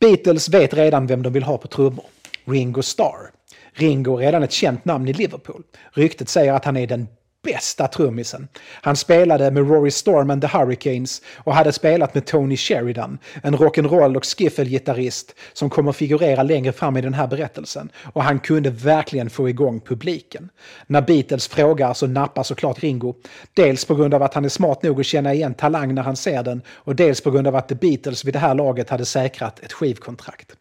Beatles 0.00 0.48
vet 0.48 0.74
redan 0.74 1.06
vem 1.06 1.22
de 1.22 1.32
vill 1.32 1.42
ha 1.42 1.58
på 1.58 1.68
trummor. 1.68 2.04
Ringo 2.44 2.82
Starr. 2.82 3.30
Ringo 3.72 4.18
är 4.18 4.20
redan 4.20 4.42
ett 4.42 4.52
känt 4.52 4.84
namn 4.84 5.08
i 5.08 5.12
Liverpool. 5.12 5.62
Ryktet 5.92 6.28
säger 6.28 6.52
att 6.52 6.64
han 6.64 6.76
är 6.76 6.86
den 6.86 7.08
bästa 7.42 7.88
trummisen. 7.88 8.48
Han 8.82 8.96
spelade 8.96 9.50
med 9.50 9.68
Rory 9.68 9.90
Storm 9.90 10.30
and 10.30 10.42
the 10.42 10.48
Hurricanes 10.48 11.22
och 11.36 11.54
hade 11.54 11.72
spelat 11.72 12.14
med 12.14 12.26
Tony 12.26 12.56
Sheridan, 12.56 13.18
en 13.42 13.56
rock'n'roll 13.56 14.16
och 14.16 14.24
skiffle-gitarrist 14.24 15.34
som 15.52 15.70
kommer 15.70 15.92
figurera 15.92 16.42
längre 16.42 16.72
fram 16.72 16.96
i 16.96 17.00
den 17.00 17.14
här 17.14 17.26
berättelsen. 17.26 17.88
Och 18.12 18.22
han 18.22 18.40
kunde 18.40 18.70
verkligen 18.70 19.30
få 19.30 19.48
igång 19.48 19.80
publiken. 19.80 20.48
När 20.86 21.02
Beatles 21.02 21.48
frågar 21.48 21.94
så 21.94 22.06
nappar 22.06 22.42
såklart 22.42 22.82
Ringo. 22.82 23.14
Dels 23.54 23.84
på 23.84 23.94
grund 23.94 24.14
av 24.14 24.22
att 24.22 24.34
han 24.34 24.44
är 24.44 24.48
smart 24.48 24.82
nog 24.82 25.00
att 25.00 25.06
känna 25.06 25.34
igen 25.34 25.54
talang 25.54 25.94
när 25.94 26.02
han 26.02 26.16
ser 26.16 26.42
den 26.42 26.62
och 26.68 26.96
dels 26.96 27.20
på 27.20 27.30
grund 27.30 27.46
av 27.46 27.56
att 27.56 27.68
The 27.68 27.74
Beatles 27.74 28.24
vid 28.24 28.34
det 28.34 28.38
här 28.38 28.54
laget 28.54 28.90
hade 28.90 29.04
säkrat 29.04 29.60
ett 29.60 29.72
skivkontrakt. 29.72 30.52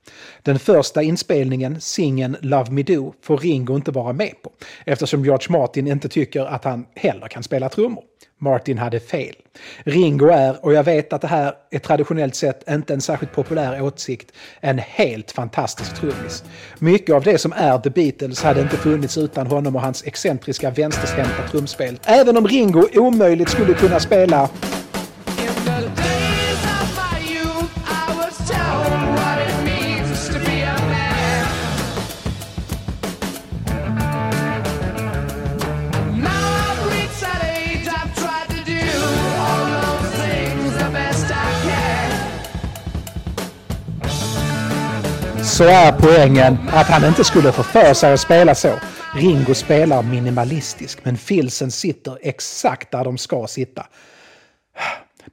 Den 0.42 0.60
första 0.60 1.02
inspelningen, 1.02 1.82
singeln 1.82 2.38
Love 2.42 2.72
Me 2.72 2.84
Do, 2.84 3.14
får 3.22 3.38
Ringo 3.38 3.76
inte 3.76 3.92
vara 3.92 4.14
med 4.14 4.34
på 4.44 4.52
eftersom 4.86 5.26
George 5.26 5.48
Martin 5.50 5.88
inte 5.88 6.10
tycker 6.10 6.46
att 6.46 6.64
han 6.64 6.71
han 6.72 6.86
heller 6.96 7.28
kan 7.28 7.44
spela 7.44 7.70
trummor. 7.70 8.04
Martin 8.42 8.78
hade 8.78 9.00
fel. 9.00 9.36
Ringo 9.84 10.28
är, 10.28 10.66
och 10.66 10.74
jag 10.74 10.84
vet 10.84 11.14
att 11.14 11.22
det 11.22 11.28
här 11.28 11.54
är 11.72 11.80
traditionellt 11.80 12.36
sett 12.36 12.70
inte 12.70 12.94
en 12.94 13.02
särskilt 13.02 13.34
populär 13.34 13.82
åsikt, 13.82 14.32
en 14.60 14.78
helt 14.78 15.32
fantastisk 15.32 15.96
trummis. 15.96 16.44
Mycket 16.80 17.16
av 17.16 17.24
det 17.24 17.38
som 17.38 17.54
är 17.54 17.78
The 17.78 17.90
Beatles 17.90 18.44
hade 18.44 18.62
inte 18.62 18.78
funnits 18.78 19.18
utan 19.18 19.48
honom 19.48 19.76
och 19.76 19.82
hans 19.82 20.04
excentriska 20.04 20.70
vänsterhänta 20.70 21.48
trumspel. 21.52 22.00
Även 22.06 22.38
om 22.38 22.48
Ringo 22.48 22.88
omöjligt 22.96 23.50
skulle 23.50 23.74
kunna 23.74 24.00
spela 24.00 24.50
så 45.52 45.64
är 45.64 45.92
poängen 45.92 46.58
att 46.70 46.88
han 46.88 47.06
inte 47.06 47.24
skulle 47.24 47.52
få 47.52 47.64
för 47.64 47.94
sig 47.94 48.14
att 48.14 48.20
spela 48.20 48.56
så. 48.56 48.74
Ringo 49.16 49.54
spelar 49.54 50.04
minimalistisk, 50.04 51.00
men 51.06 51.18
filsen 51.18 51.72
sitter 51.72 52.18
exakt 52.22 52.92
där 52.92 53.04
de 53.04 53.18
ska 53.18 53.48
sitta. 53.48 53.86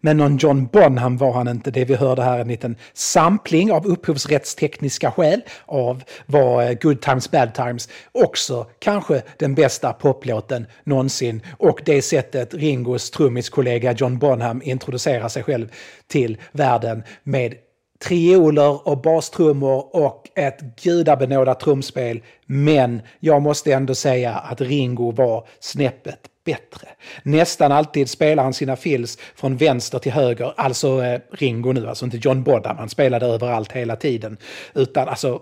Men 0.00 0.16
någon 0.16 0.37
John 0.37 0.66
Bonham 0.66 1.16
var 1.16 1.32
han 1.32 1.48
inte. 1.48 1.70
Det 1.70 1.84
vi 1.84 1.94
hörde 1.94 2.22
här 2.22 2.38
en 2.38 2.48
liten 2.48 2.76
sampling 2.92 3.72
av 3.72 3.87
upphovsrättstekniska 3.87 5.10
skäl 5.10 5.40
av 5.66 6.02
vad 6.26 6.64
eh, 6.64 6.72
Good 6.80 7.00
Times 7.00 7.30
Bad 7.30 7.54
Times 7.54 7.88
också 8.12 8.66
kanske 8.78 9.22
den 9.37 9.54
bästa 9.54 9.92
poplåten 9.92 10.66
någonsin. 10.84 11.42
Och 11.58 11.80
det 11.84 12.02
sättet 12.02 12.54
Ringos 12.54 13.10
trummiskollega 13.10 13.92
John 13.92 14.18
Bonham 14.18 14.62
introducerar 14.64 15.28
sig 15.28 15.42
själv 15.42 15.68
till 16.08 16.37
världen 16.52 17.02
med 17.22 17.54
trioler 18.04 18.88
och 18.88 19.00
bastrummor 19.00 19.96
och 19.96 20.28
ett 20.34 20.60
gudabenådat 20.82 21.60
trumspel. 21.60 22.22
Men 22.46 23.02
jag 23.20 23.42
måste 23.42 23.72
ändå 23.72 23.94
säga 23.94 24.34
att 24.34 24.60
Ringo 24.60 25.10
var 25.10 25.48
snäppet 25.60 26.18
bättre. 26.44 26.88
Nästan 27.22 27.72
alltid 27.72 28.10
spelar 28.10 28.42
han 28.42 28.54
sina 28.54 28.76
fills 28.76 29.18
från 29.34 29.56
vänster 29.56 29.98
till 29.98 30.12
höger, 30.12 30.54
alltså 30.56 31.04
eh, 31.04 31.20
Ringo 31.32 31.72
nu, 31.72 31.88
alltså 31.88 32.04
inte 32.04 32.16
John 32.16 32.42
Bonham, 32.42 32.76
han 32.76 32.88
spelade 32.88 33.26
överallt 33.26 33.72
hela 33.72 33.96
tiden. 33.96 34.36
Utan 34.74 35.08
alltså 35.08 35.40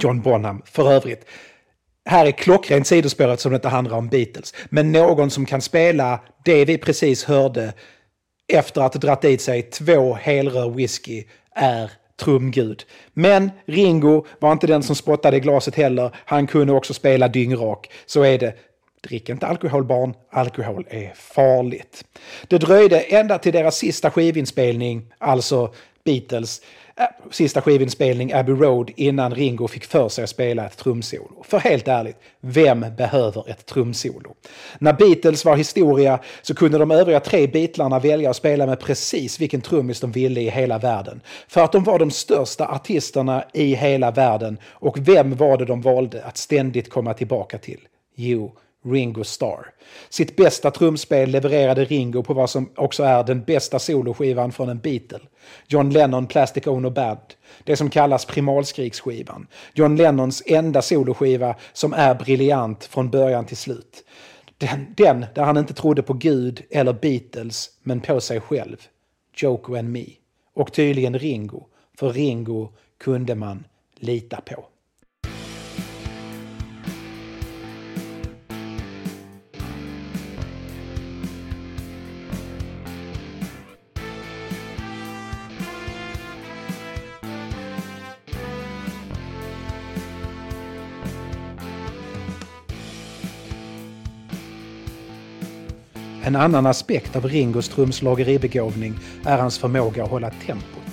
John 0.00 0.20
Bonham, 0.20 0.62
för 0.64 0.92
övrigt. 0.92 1.24
Här 2.08 2.26
är 2.26 2.30
klockrent 2.30 2.86
sidospåret 2.86 3.40
som 3.40 3.52
det 3.52 3.56
inte 3.56 3.68
handlar 3.68 3.96
om 3.96 4.08
Beatles. 4.08 4.54
Men 4.68 4.92
någon 4.92 5.30
som 5.30 5.46
kan 5.46 5.60
spela 5.60 6.20
det 6.44 6.64
vi 6.64 6.78
precis 6.78 7.24
hörde 7.24 7.72
efter 8.52 8.80
att 8.80 8.94
ha 8.94 9.00
dragit 9.00 9.24
i 9.24 9.38
sig 9.38 9.62
två 9.62 10.14
helrör 10.14 10.70
whisky 10.70 11.24
är 11.56 11.90
trumgud. 12.16 12.84
Men 13.12 13.50
Ringo 13.66 14.24
var 14.38 14.52
inte 14.52 14.66
den 14.66 14.82
som 14.82 14.96
spottade 14.96 15.36
i 15.36 15.40
glaset 15.40 15.74
heller. 15.74 16.10
Han 16.24 16.46
kunde 16.46 16.72
också 16.72 16.94
spela 16.94 17.28
dyngrak. 17.28 17.90
Så 18.06 18.22
är 18.22 18.38
det. 18.38 18.54
Drick 19.08 19.28
inte 19.28 19.46
alkohol 19.46 19.84
barn, 19.84 20.14
alkohol 20.30 20.86
är 20.90 21.12
farligt. 21.14 22.04
Det 22.48 22.58
dröjde 22.58 23.00
ända 23.00 23.38
till 23.38 23.52
deras 23.52 23.76
sista 23.76 24.10
skivinspelning, 24.10 25.12
alltså 25.18 25.74
Beatles, 26.06 26.60
eh, 26.96 27.04
sista 27.30 27.60
skivinspelning 27.60 28.32
Abbey 28.32 28.54
Road 28.54 28.90
innan 28.96 29.34
Ringo 29.34 29.68
fick 29.68 29.84
för 29.84 30.08
sig 30.08 30.24
att 30.24 30.30
spela 30.30 30.66
ett 30.66 30.76
trumsolo. 30.76 31.44
För 31.44 31.58
helt 31.58 31.88
ärligt, 31.88 32.16
vem 32.40 32.86
behöver 32.96 33.50
ett 33.50 33.66
trumsolo? 33.66 34.34
När 34.78 34.92
Beatles 34.92 35.44
var 35.44 35.56
historia 35.56 36.18
så 36.42 36.54
kunde 36.54 36.78
de 36.78 36.90
övriga 36.90 37.20
tre 37.20 37.46
Beatlarna 37.46 37.98
välja 37.98 38.30
att 38.30 38.36
spela 38.36 38.66
med 38.66 38.80
precis 38.80 39.40
vilken 39.40 39.60
trummis 39.60 40.00
de 40.00 40.12
ville 40.12 40.40
i 40.40 40.50
hela 40.50 40.78
världen. 40.78 41.20
För 41.48 41.64
att 41.64 41.72
de 41.72 41.84
var 41.84 41.98
de 41.98 42.10
största 42.10 42.66
artisterna 42.66 43.44
i 43.52 43.74
hela 43.74 44.10
världen. 44.10 44.58
Och 44.64 45.08
vem 45.08 45.36
var 45.36 45.56
det 45.56 45.64
de 45.64 45.80
valde 45.80 46.24
att 46.24 46.36
ständigt 46.36 46.90
komma 46.90 47.14
tillbaka 47.14 47.58
till? 47.58 47.80
Jo, 48.14 48.52
Ringo 48.86 49.24
Starr. 49.24 49.66
Sitt 50.08 50.36
bästa 50.36 50.70
trumspel 50.70 51.30
levererade 51.30 51.84
Ringo 51.84 52.22
på 52.22 52.34
vad 52.34 52.50
som 52.50 52.70
också 52.76 53.02
är 53.02 53.24
den 53.24 53.44
bästa 53.44 53.78
soloskivan 53.78 54.52
från 54.52 54.68
en 54.68 54.78
Beatle. 54.78 55.20
John 55.66 55.90
Lennon 55.90 56.26
Plastic 56.26 56.66
Ono 56.66 56.90
Band. 56.90 57.18
Det 57.64 57.76
som 57.76 57.90
kallas 57.90 58.24
primalskriksskivan. 58.24 59.46
John 59.74 59.96
Lennons 59.96 60.42
enda 60.46 60.82
soloskiva 60.82 61.54
som 61.72 61.92
är 61.92 62.14
briljant 62.14 62.84
från 62.84 63.10
början 63.10 63.46
till 63.46 63.56
slut. 63.56 64.04
Den, 64.58 64.94
den 64.96 65.26
där 65.34 65.42
han 65.42 65.56
inte 65.56 65.74
trodde 65.74 66.02
på 66.02 66.12
Gud 66.12 66.62
eller 66.70 66.92
Beatles, 66.92 67.70
men 67.82 68.00
på 68.00 68.20
sig 68.20 68.40
själv. 68.40 68.76
Joko 69.36 69.76
and 69.76 69.92
Me. 69.92 70.04
Och 70.54 70.72
tydligen 70.72 71.18
Ringo. 71.18 71.66
För 71.98 72.12
Ringo 72.12 72.68
kunde 72.98 73.34
man 73.34 73.64
lita 73.96 74.40
på. 74.40 74.64
En 96.26 96.36
annan 96.36 96.66
aspekt 96.66 97.16
av 97.16 97.28
Ringos 97.28 97.68
trumslageribegåvning 97.68 98.94
är 99.24 99.38
hans 99.38 99.58
förmåga 99.58 100.04
att 100.04 100.10
hålla 100.10 100.30
tempot. 100.30 100.85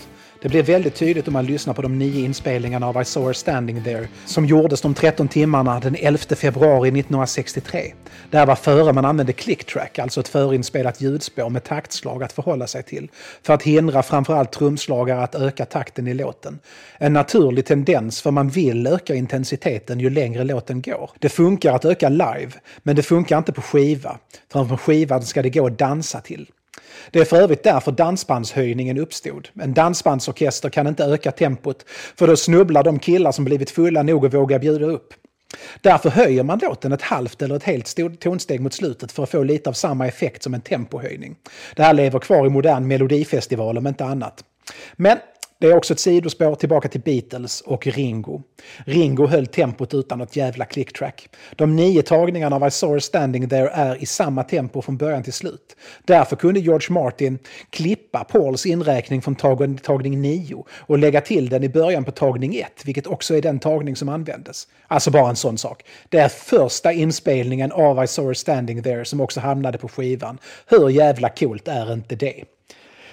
Det 0.43 0.49
blir 0.49 0.63
väldigt 0.63 0.95
tydligt 0.95 1.27
om 1.27 1.33
man 1.33 1.45
lyssnar 1.45 1.73
på 1.73 1.81
de 1.81 1.99
nio 1.99 2.25
inspelningarna 2.25 2.87
av 2.87 3.01
I 3.01 3.05
saw 3.05 3.27
her 3.29 3.33
standing 3.33 3.83
there 3.83 4.07
som 4.25 4.45
gjordes 4.45 4.81
de 4.81 4.93
13 4.93 5.27
timmarna 5.27 5.79
den 5.79 5.95
11 5.99 6.17
februari 6.35 6.89
1963. 6.89 7.93
Det 8.31 8.37
här 8.37 8.45
var 8.45 8.55
före 8.55 8.93
man 8.93 9.05
använde 9.05 9.33
clicktrack, 9.33 9.99
alltså 9.99 10.19
ett 10.19 10.27
förinspelat 10.27 11.01
ljudspår 11.01 11.49
med 11.49 11.63
taktslag 11.63 12.23
att 12.23 12.33
förhålla 12.33 12.67
sig 12.67 12.83
till, 12.83 13.11
för 13.43 13.53
att 13.53 13.63
hindra 13.63 14.03
framförallt 14.03 14.51
trumslagare 14.51 15.23
att 15.23 15.35
öka 15.35 15.65
takten 15.65 16.07
i 16.07 16.13
låten. 16.13 16.59
En 16.97 17.13
naturlig 17.13 17.65
tendens, 17.65 18.21
för 18.21 18.31
man 18.31 18.49
vill 18.49 18.87
öka 18.87 19.15
intensiteten 19.15 19.99
ju 19.99 20.09
längre 20.09 20.43
låten 20.43 20.81
går. 20.81 21.11
Det 21.19 21.29
funkar 21.29 21.73
att 21.73 21.85
öka 21.85 22.09
live, 22.09 22.51
men 22.83 22.95
det 22.95 23.03
funkar 23.03 23.37
inte 23.37 23.51
på 23.51 23.61
skiva, 23.61 24.17
för 24.51 24.65
på 24.65 24.77
skivan 24.77 25.21
ska 25.21 25.41
det 25.41 25.49
gå 25.49 25.67
att 25.67 25.77
dansa 25.77 26.21
till. 26.21 26.47
Det 27.11 27.19
är 27.19 27.25
för 27.25 27.37
övrigt 27.37 27.63
därför 27.63 27.91
dansbandshöjningen 27.91 28.97
uppstod. 28.97 29.49
En 29.61 29.73
dansbandsorkester 29.73 30.69
kan 30.69 30.87
inte 30.87 31.03
öka 31.03 31.31
tempot, 31.31 31.85
för 32.15 32.27
då 32.27 32.37
snubblar 32.37 32.83
de 32.83 32.99
killar 32.99 33.31
som 33.31 33.45
blivit 33.45 33.71
fulla 33.71 34.03
nog 34.03 34.25
att 34.25 34.33
våga 34.33 34.59
bjuda 34.59 34.85
upp. 34.85 35.13
Därför 35.81 36.09
höjer 36.09 36.43
man 36.43 36.59
låten 36.59 36.91
ett 36.91 37.01
halvt 37.01 37.41
eller 37.41 37.55
ett 37.55 37.63
helt 37.63 38.19
tonsteg 38.19 38.61
mot 38.61 38.73
slutet 38.73 39.11
för 39.11 39.23
att 39.23 39.29
få 39.29 39.43
lite 39.43 39.69
av 39.69 39.73
samma 39.73 40.07
effekt 40.07 40.43
som 40.43 40.53
en 40.53 40.61
tempohöjning. 40.61 41.35
Det 41.75 41.83
här 41.83 41.93
lever 41.93 42.19
kvar 42.19 42.45
i 42.45 42.49
modern 42.49 42.87
melodifestival 42.87 43.77
om 43.77 43.87
inte 43.87 44.05
annat. 44.05 44.43
Men 44.95 45.17
det 45.63 45.69
är 45.69 45.75
också 45.75 45.93
ett 45.93 45.99
sidospår 45.99 46.55
tillbaka 46.55 46.89
till 46.89 47.01
Beatles 47.01 47.61
och 47.61 47.87
Ringo. 47.87 48.41
Ringo 48.85 49.27
höll 49.27 49.47
tempot 49.47 49.93
utan 49.93 50.19
något 50.19 50.35
jävla 50.35 50.65
clicktrack. 50.65 51.29
De 51.55 51.75
nio 51.75 52.01
tagningarna 52.01 52.55
av 52.55 52.67
I 52.67 52.71
saw 52.71 52.95
her 52.95 52.99
standing 52.99 53.49
there 53.49 53.69
är 53.69 54.03
i 54.03 54.05
samma 54.05 54.43
tempo 54.43 54.81
från 54.81 54.97
början 54.97 55.23
till 55.23 55.33
slut. 55.33 55.75
Därför 56.05 56.35
kunde 56.35 56.59
George 56.59 56.87
Martin 56.89 57.39
klippa 57.69 58.23
Pauls 58.23 58.65
inräkning 58.65 59.21
från 59.21 59.35
tag 59.35 59.83
tagning 59.83 60.21
9 60.21 60.65
och 60.69 60.99
lägga 60.99 61.21
till 61.21 61.49
den 61.49 61.63
i 61.63 61.69
början 61.69 62.03
på 62.03 62.11
tagning 62.11 62.55
1, 62.55 62.67
vilket 62.85 63.07
också 63.07 63.35
är 63.35 63.41
den 63.41 63.59
tagning 63.59 63.95
som 63.95 64.09
användes. 64.09 64.67
Alltså 64.87 65.11
bara 65.11 65.29
en 65.29 65.35
sån 65.35 65.57
sak. 65.57 65.83
Det 66.09 66.17
är 66.17 66.29
första 66.29 66.91
inspelningen 66.91 67.71
av 67.71 68.03
I 68.03 68.07
saw 68.07 68.29
her 68.29 68.33
standing 68.33 68.83
there 68.83 69.05
som 69.05 69.21
också 69.21 69.39
hamnade 69.39 69.77
på 69.77 69.87
skivan. 69.87 70.37
Hur 70.67 70.89
jävla 70.89 71.29
coolt 71.29 71.67
är 71.67 71.93
inte 71.93 72.15
det? 72.15 72.43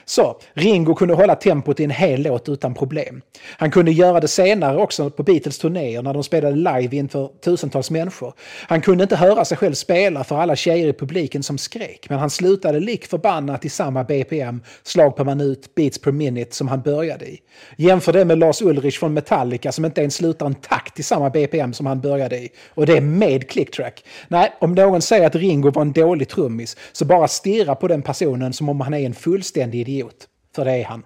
Så, 0.05 0.41
Ringo 0.55 0.95
kunde 0.95 1.15
hålla 1.15 1.35
tempot 1.35 1.81
i 1.81 1.85
en 1.85 1.91
hel 1.91 2.23
låt 2.23 2.49
utan 2.49 2.75
problem. 2.75 3.23
Han 3.59 3.71
kunde 3.71 3.93
göra 3.93 4.21
det 4.21 4.29
senare 4.29 4.77
också 4.77 5.11
på 5.11 5.23
Beatles 5.23 5.59
turnéer 5.59 6.03
när 6.03 6.15
de 6.15 6.25
spelade 6.25 6.57
live 6.57 6.97
inför 6.97 7.31
tusentals 7.45 7.91
människor. 7.91 8.35
Han 8.69 8.81
kunde 8.81 9.03
inte 9.03 9.17
höra 9.17 9.45
sig 9.45 9.57
själv 9.57 9.75
spela 9.75 10.25
för 10.25 10.37
alla 10.37 10.57
tjejer 10.57 10.89
i 10.89 10.93
publiken 10.93 11.43
som 11.43 11.59
skrek, 11.59 12.07
men 12.09 12.19
han 12.19 12.31
slutade 12.31 12.81
lik 12.81 13.07
förbannat 13.07 13.65
i 13.65 13.69
samma 13.69 14.05
BPM, 14.05 14.63
slag 14.83 15.17
per 15.17 15.25
minut, 15.25 15.75
beats 15.75 15.99
per 15.99 16.13
minute, 16.13 16.57
som 16.57 16.69
han 16.69 16.83
började 16.83 17.27
i. 17.27 17.39
Jämför 17.77 18.13
det 18.13 18.25
med 18.25 18.39
Lars 18.39 18.63
Ulrich 18.63 18.99
från 18.99 19.15
Metallica 19.15 19.73
som 19.73 19.85
inte 19.85 20.01
ens 20.01 20.15
slutar 20.15 20.47
en 20.47 20.55
takt 20.55 21.01
i 21.01 21.03
samma 21.03 21.31
BPM 21.31 21.73
som 21.73 21.87
han 21.87 22.01
började 22.01 22.37
i. 22.37 22.49
Och 22.69 22.87
det 22.87 22.97
är 22.97 23.01
med 23.01 23.51
clicktrack. 23.51 24.05
Nej, 24.29 24.53
om 24.61 24.75
någon 24.75 25.03
säger 25.03 25.27
att 25.27 25.35
Ringo 25.35 25.71
var 25.71 25.83
en 25.83 25.93
dålig 25.93 26.29
trummis, 26.29 26.77
så 26.93 27.05
bara 27.05 27.29
stirra 27.29 27.75
på 27.75 27.89
den 27.89 28.03
personen 28.03 28.53
som 28.53 28.69
om 28.69 28.81
han 28.81 28.95
är 28.95 29.07
en 29.07 29.15
fullständig 29.15 29.81
idiot 29.81 30.00
idiot. 30.01 30.29
För 30.55 30.65
det 30.65 30.73
är 30.73 30.85
han. 30.85 31.03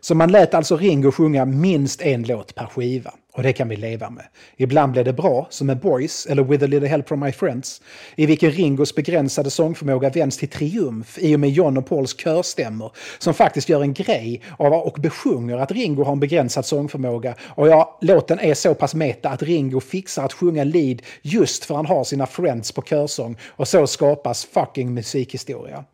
Så 0.00 0.14
man 0.14 0.32
lät 0.32 0.54
alltså 0.54 0.76
Ringo 0.76 1.12
sjunga 1.12 1.44
minst 1.44 2.02
en 2.02 2.22
låt 2.22 2.54
per 2.54 2.66
skiva. 2.66 3.12
Och 3.34 3.42
det 3.42 3.52
kan 3.52 3.68
vi 3.68 3.76
leva 3.76 4.10
med. 4.10 4.24
Ibland 4.56 4.92
blev 4.92 5.04
det 5.04 5.12
bra, 5.12 5.46
som 5.50 5.66
med 5.66 5.80
Boys 5.80 6.26
eller 6.26 6.42
With 6.42 6.64
a 6.64 6.66
little 6.66 6.88
help 6.88 7.08
from 7.08 7.20
my 7.20 7.32
friends, 7.32 7.82
i 8.16 8.26
vilken 8.26 8.50
Ringos 8.50 8.94
begränsade 8.94 9.50
sångförmåga 9.50 10.10
vänds 10.10 10.36
till 10.36 10.48
triumf 10.48 11.18
i 11.18 11.36
och 11.36 11.40
med 11.40 11.50
John 11.50 11.76
och 11.76 11.86
Pauls 11.86 12.16
körstämmor, 12.16 12.92
som 13.18 13.34
faktiskt 13.34 13.68
gör 13.68 13.82
en 13.82 13.94
grej 13.94 14.42
av 14.58 14.72
och 14.72 14.98
besjunger 15.00 15.58
att 15.58 15.72
Ringo 15.72 16.04
har 16.04 16.12
en 16.12 16.20
begränsad 16.20 16.66
sångförmåga. 16.66 17.34
Och 17.40 17.68
ja, 17.68 17.98
låten 18.00 18.38
är 18.40 18.54
så 18.54 18.74
pass 18.74 18.94
meta 18.94 19.30
att 19.30 19.42
Ringo 19.42 19.80
fixar 19.80 20.24
att 20.24 20.32
sjunga 20.32 20.64
lead 20.64 21.02
just 21.22 21.64
för 21.64 21.74
han 21.74 21.86
har 21.86 22.04
sina 22.04 22.26
friends 22.26 22.72
på 22.72 22.82
körsång 22.82 23.36
och 23.48 23.68
så 23.68 23.86
skapas 23.86 24.44
fucking 24.44 24.94
musikhistoria. 24.94 25.84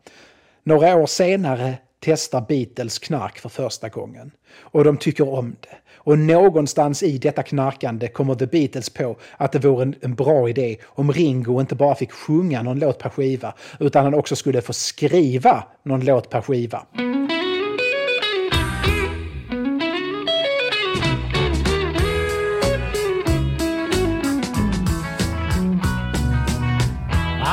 Några 0.63 0.95
år 0.95 1.05
senare 1.05 1.77
testar 1.99 2.45
Beatles 2.47 2.99
knark 2.99 3.39
för 3.39 3.49
första 3.49 3.89
gången. 3.89 4.31
Och 4.59 4.83
de 4.83 4.97
tycker 4.97 5.29
om 5.29 5.55
det. 5.59 5.77
Och 5.95 6.19
någonstans 6.19 7.03
i 7.03 7.17
detta 7.17 7.43
knarkande 7.43 8.07
kommer 8.07 8.35
The 8.35 8.45
Beatles 8.45 8.89
på 8.89 9.17
att 9.37 9.51
det 9.51 9.59
vore 9.59 9.83
en, 9.83 9.95
en, 10.01 10.15
bra 10.15 10.49
idé 10.49 10.77
om 10.85 11.11
Ringo 11.11 11.61
inte 11.61 11.75
bara 11.75 11.95
fick 11.95 12.11
sjunga 12.11 12.61
någon 12.61 12.79
låt 12.79 12.99
per 12.99 13.09
skiva, 13.09 13.53
utan 13.79 14.03
han 14.03 14.13
också 14.13 14.35
skulle 14.35 14.61
få 14.61 14.73
skriva 14.73 15.63
någon 15.83 16.05
låt 16.05 16.29
per 16.29 16.41
skiva. 16.41 16.85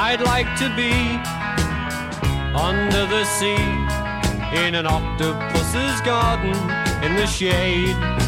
I'd 0.09 0.21
like 0.21 0.49
to 0.59 0.69
be 0.77 0.93
under 2.55 3.07
the 3.07 3.25
sea 3.25 3.76
in 4.57 4.75
an 4.75 4.87
octopus's 4.87 6.01
garden 6.01 6.57
in 7.05 7.15
the 7.17 7.27
shade. 7.27 8.26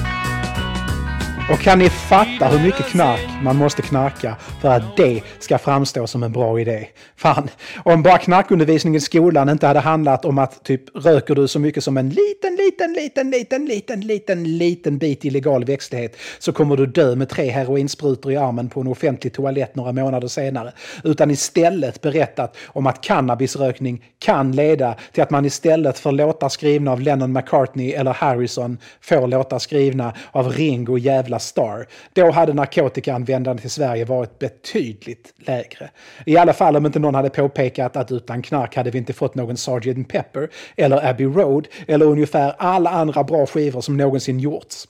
Och 1.51 1.59
kan 1.59 1.79
ni 1.79 1.91
fatta 1.91 2.49
hur 2.49 2.67
mycket 2.67 2.87
knark 2.87 3.21
man 3.43 3.57
måste 3.57 3.83
knarka 3.83 4.37
för 4.61 4.69
att 4.69 4.97
det 4.97 5.23
ska 5.39 5.59
framstå 5.59 6.07
som 6.07 6.23
en 6.23 6.33
bra 6.33 6.61
idé? 6.61 6.87
Fan, 7.17 7.49
om 7.85 8.03
bara 8.03 8.19
knarkundervisningen 8.19 8.99
i 8.99 9.01
skolan 9.01 9.49
inte 9.49 9.67
hade 9.67 9.81
handlat 9.81 10.25
om 10.25 10.39
att 10.39 10.65
typ 10.65 10.97
röker 10.97 11.35
du 11.35 11.49
så 11.49 11.59
mycket 11.59 11.85
som 11.85 11.97
en 11.97 12.09
liten, 12.09 12.57
liten, 12.57 12.93
liten, 12.93 13.31
liten, 13.31 13.65
liten, 13.65 14.01
liten, 14.01 14.59
liten 14.59 14.99
bit 14.99 15.25
illegal 15.25 15.65
växtlighet 15.65 16.17
så 16.39 16.53
kommer 16.53 16.77
du 16.77 16.87
dö 16.87 17.15
med 17.15 17.29
tre 17.29 17.51
heroinsprutor 17.51 18.33
i 18.33 18.37
armen 18.37 18.69
på 18.69 18.81
en 18.81 18.89
offentlig 18.89 19.33
toalett 19.33 19.75
några 19.75 19.93
månader 19.93 20.29
senare. 20.29 20.73
Utan 21.05 21.31
istället 21.31 22.01
berättat 22.01 22.57
om 22.67 22.87
att 22.87 23.01
cannabisrökning 23.01 24.05
kan 24.19 24.53
leda 24.53 24.95
till 25.13 25.23
att 25.23 25.31
man 25.31 25.45
istället 25.45 25.99
för 25.99 26.13
låtar 26.13 26.49
skrivna 26.49 26.93
av 26.93 27.01
Lennon 27.01 27.33
McCartney 27.33 27.93
eller 27.93 28.13
Harrison 28.13 28.79
får 29.01 29.27
låtar 29.27 29.59
skrivna 29.59 30.13
av 30.33 30.53
Ringo 30.53 30.99
jävla 30.99 31.38
Star, 31.39 31.87
då 32.13 32.31
hade 32.31 32.53
narkotikaanvändandet 32.53 33.65
i 33.65 33.69
Sverige 33.69 34.05
varit 34.05 34.39
betydligt 34.39 35.35
lägre. 35.37 35.91
I 36.27 36.37
alla 36.37 36.53
fall 36.53 36.77
om 36.77 36.87
inte 36.87 36.99
någon 36.99 37.15
hade 37.15 37.31
påpekat 37.31 37.97
att 37.97 38.13
utan 38.13 38.43
knark 38.43 38.77
hade 38.77 38.91
vi 38.91 38.99
inte 38.99 39.13
fått 39.13 39.35
någon 39.35 39.57
Sgt. 39.57 40.09
Pepper 40.09 40.49
eller 40.77 41.07
Abbey 41.11 41.27
Road 41.27 41.69
eller 41.89 42.07
ungefär 42.07 42.55
alla 42.59 42.91
andra 42.91 43.25
bra 43.25 43.47
skivor 43.47 43.81
som 43.81 43.97
någonsin 43.97 44.41
gjorts. 44.41 44.89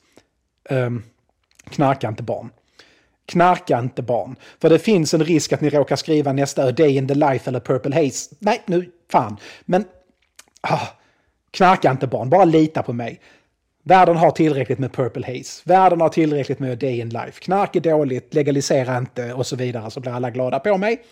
Um, 0.70 1.02
knarka 1.70 2.08
inte 2.08 2.22
barn. 2.22 2.50
Knarka 3.26 3.78
inte 3.78 4.02
barn. 4.02 4.36
För 4.60 4.70
det 4.70 4.78
finns 4.78 5.14
en 5.14 5.24
risk 5.24 5.52
att 5.52 5.60
ni 5.60 5.70
råkar 5.70 5.96
skriva 5.96 6.32
nästa 6.32 6.64
A 6.64 6.72
Day 6.72 6.96
in 6.96 7.08
the 7.08 7.14
Life 7.14 7.50
eller 7.50 7.60
Purple 7.60 7.94
Haze. 7.94 8.34
Nej, 8.38 8.62
nu 8.66 8.90
fan. 9.10 9.36
Men 9.64 9.84
ah, 10.60 10.86
knarka 11.50 11.90
inte 11.90 12.06
barn, 12.06 12.30
bara 12.30 12.44
lita 12.44 12.82
på 12.82 12.92
mig. 12.92 13.20
Världen 13.82 14.16
har 14.16 14.30
tillräckligt 14.30 14.78
med 14.78 14.92
Purple 14.92 15.26
Haze. 15.26 15.62
Världen 15.64 16.00
har 16.00 16.08
tillräckligt 16.08 16.58
med 16.58 16.78
Day 16.78 17.00
in 17.00 17.08
Life. 17.08 17.40
Knark 17.40 17.76
är 17.76 17.80
dåligt, 17.80 18.34
legalisera 18.34 18.98
inte 18.98 19.32
och 19.32 19.46
så 19.46 19.56
vidare 19.56 19.90
så 19.90 20.00
blir 20.00 20.12
alla 20.12 20.30
glada 20.30 20.58
på 20.58 20.78
mig. 20.78 21.02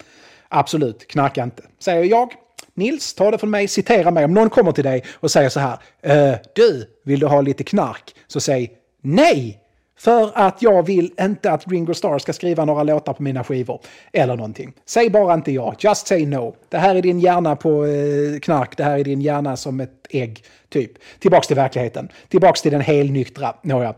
Absolut, 0.49 1.09
knarka 1.09 1.43
inte. 1.43 1.63
Säger 1.79 2.05
jag. 2.05 2.33
Nils, 2.75 3.15
ta 3.15 3.31
det 3.31 3.39
från 3.39 3.51
mig, 3.51 3.69
citera 3.69 4.11
mig. 4.11 4.25
Om 4.25 4.35
någon 4.35 4.51
kommer 4.51 4.73
till 4.73 4.85
dig 4.85 5.05
och 5.15 5.31
säger 5.31 5.49
så 5.49 5.61
här. 5.61 5.79
Äh, 6.03 6.35
du, 6.55 6.87
vill 7.05 7.21
du 7.21 7.27
ha 7.27 7.41
lite 7.41 7.65
knark? 7.65 8.15
Så 8.27 8.41
säg 8.41 8.73
nej! 9.03 9.66
För 9.99 10.31
att 10.35 10.63
jag 10.63 10.87
vill 10.87 11.13
inte 11.21 11.53
att 11.53 11.69
Ringo 11.69 11.95
Starr 11.95 12.19
ska 12.19 12.33
skriva 12.33 12.65
några 12.65 12.83
låtar 12.83 13.13
på 13.13 13.23
mina 13.23 13.45
skivor. 13.45 13.81
Eller 14.13 14.37
någonting. 14.37 14.73
Säg 14.87 15.11
bara 15.11 15.35
inte 15.35 15.53
ja. 15.53 15.75
Just 15.79 16.07
say 16.07 16.27
no. 16.27 16.57
Det 16.69 16.79
här 16.79 16.95
är 16.95 17.03
din 17.03 17.21
hjärna 17.21 17.57
på 17.57 17.87
eh, 17.87 18.39
knark. 18.43 18.77
Det 18.77 18.85
här 18.85 18.99
är 18.99 19.05
din 19.05 19.21
hjärna 19.21 19.57
som 19.57 19.81
ett 19.81 20.07
ägg. 20.11 20.45
Typ. 20.69 20.93
Tillbaks 21.19 21.47
till 21.47 21.57
verkligheten. 21.57 22.09
Tillbaks 22.29 22.63
till 22.63 22.73
den 22.73 22.81
helnyktra. 22.81 23.55
Nåja. 23.63 23.95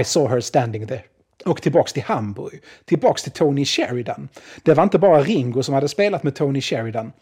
I 0.00 0.04
saw 0.04 0.34
her 0.34 0.40
standing 0.40 0.86
there. 0.86 1.02
Och 1.44 1.62
tillbaks 1.62 1.92
till 1.92 2.02
Hamburg. 2.02 2.60
Tillbaks 2.84 3.22
till 3.22 3.32
Tony 3.32 3.64
Sheridan. 3.64 4.28
Det 4.62 4.74
var 4.74 4.82
inte 4.82 4.98
bara 4.98 5.22
Ringo 5.22 5.62
som 5.62 5.74
hade 5.74 5.88
spelat 5.88 6.22
med 6.22 6.34
Tony 6.34 6.60
Sheridan. 6.60 7.12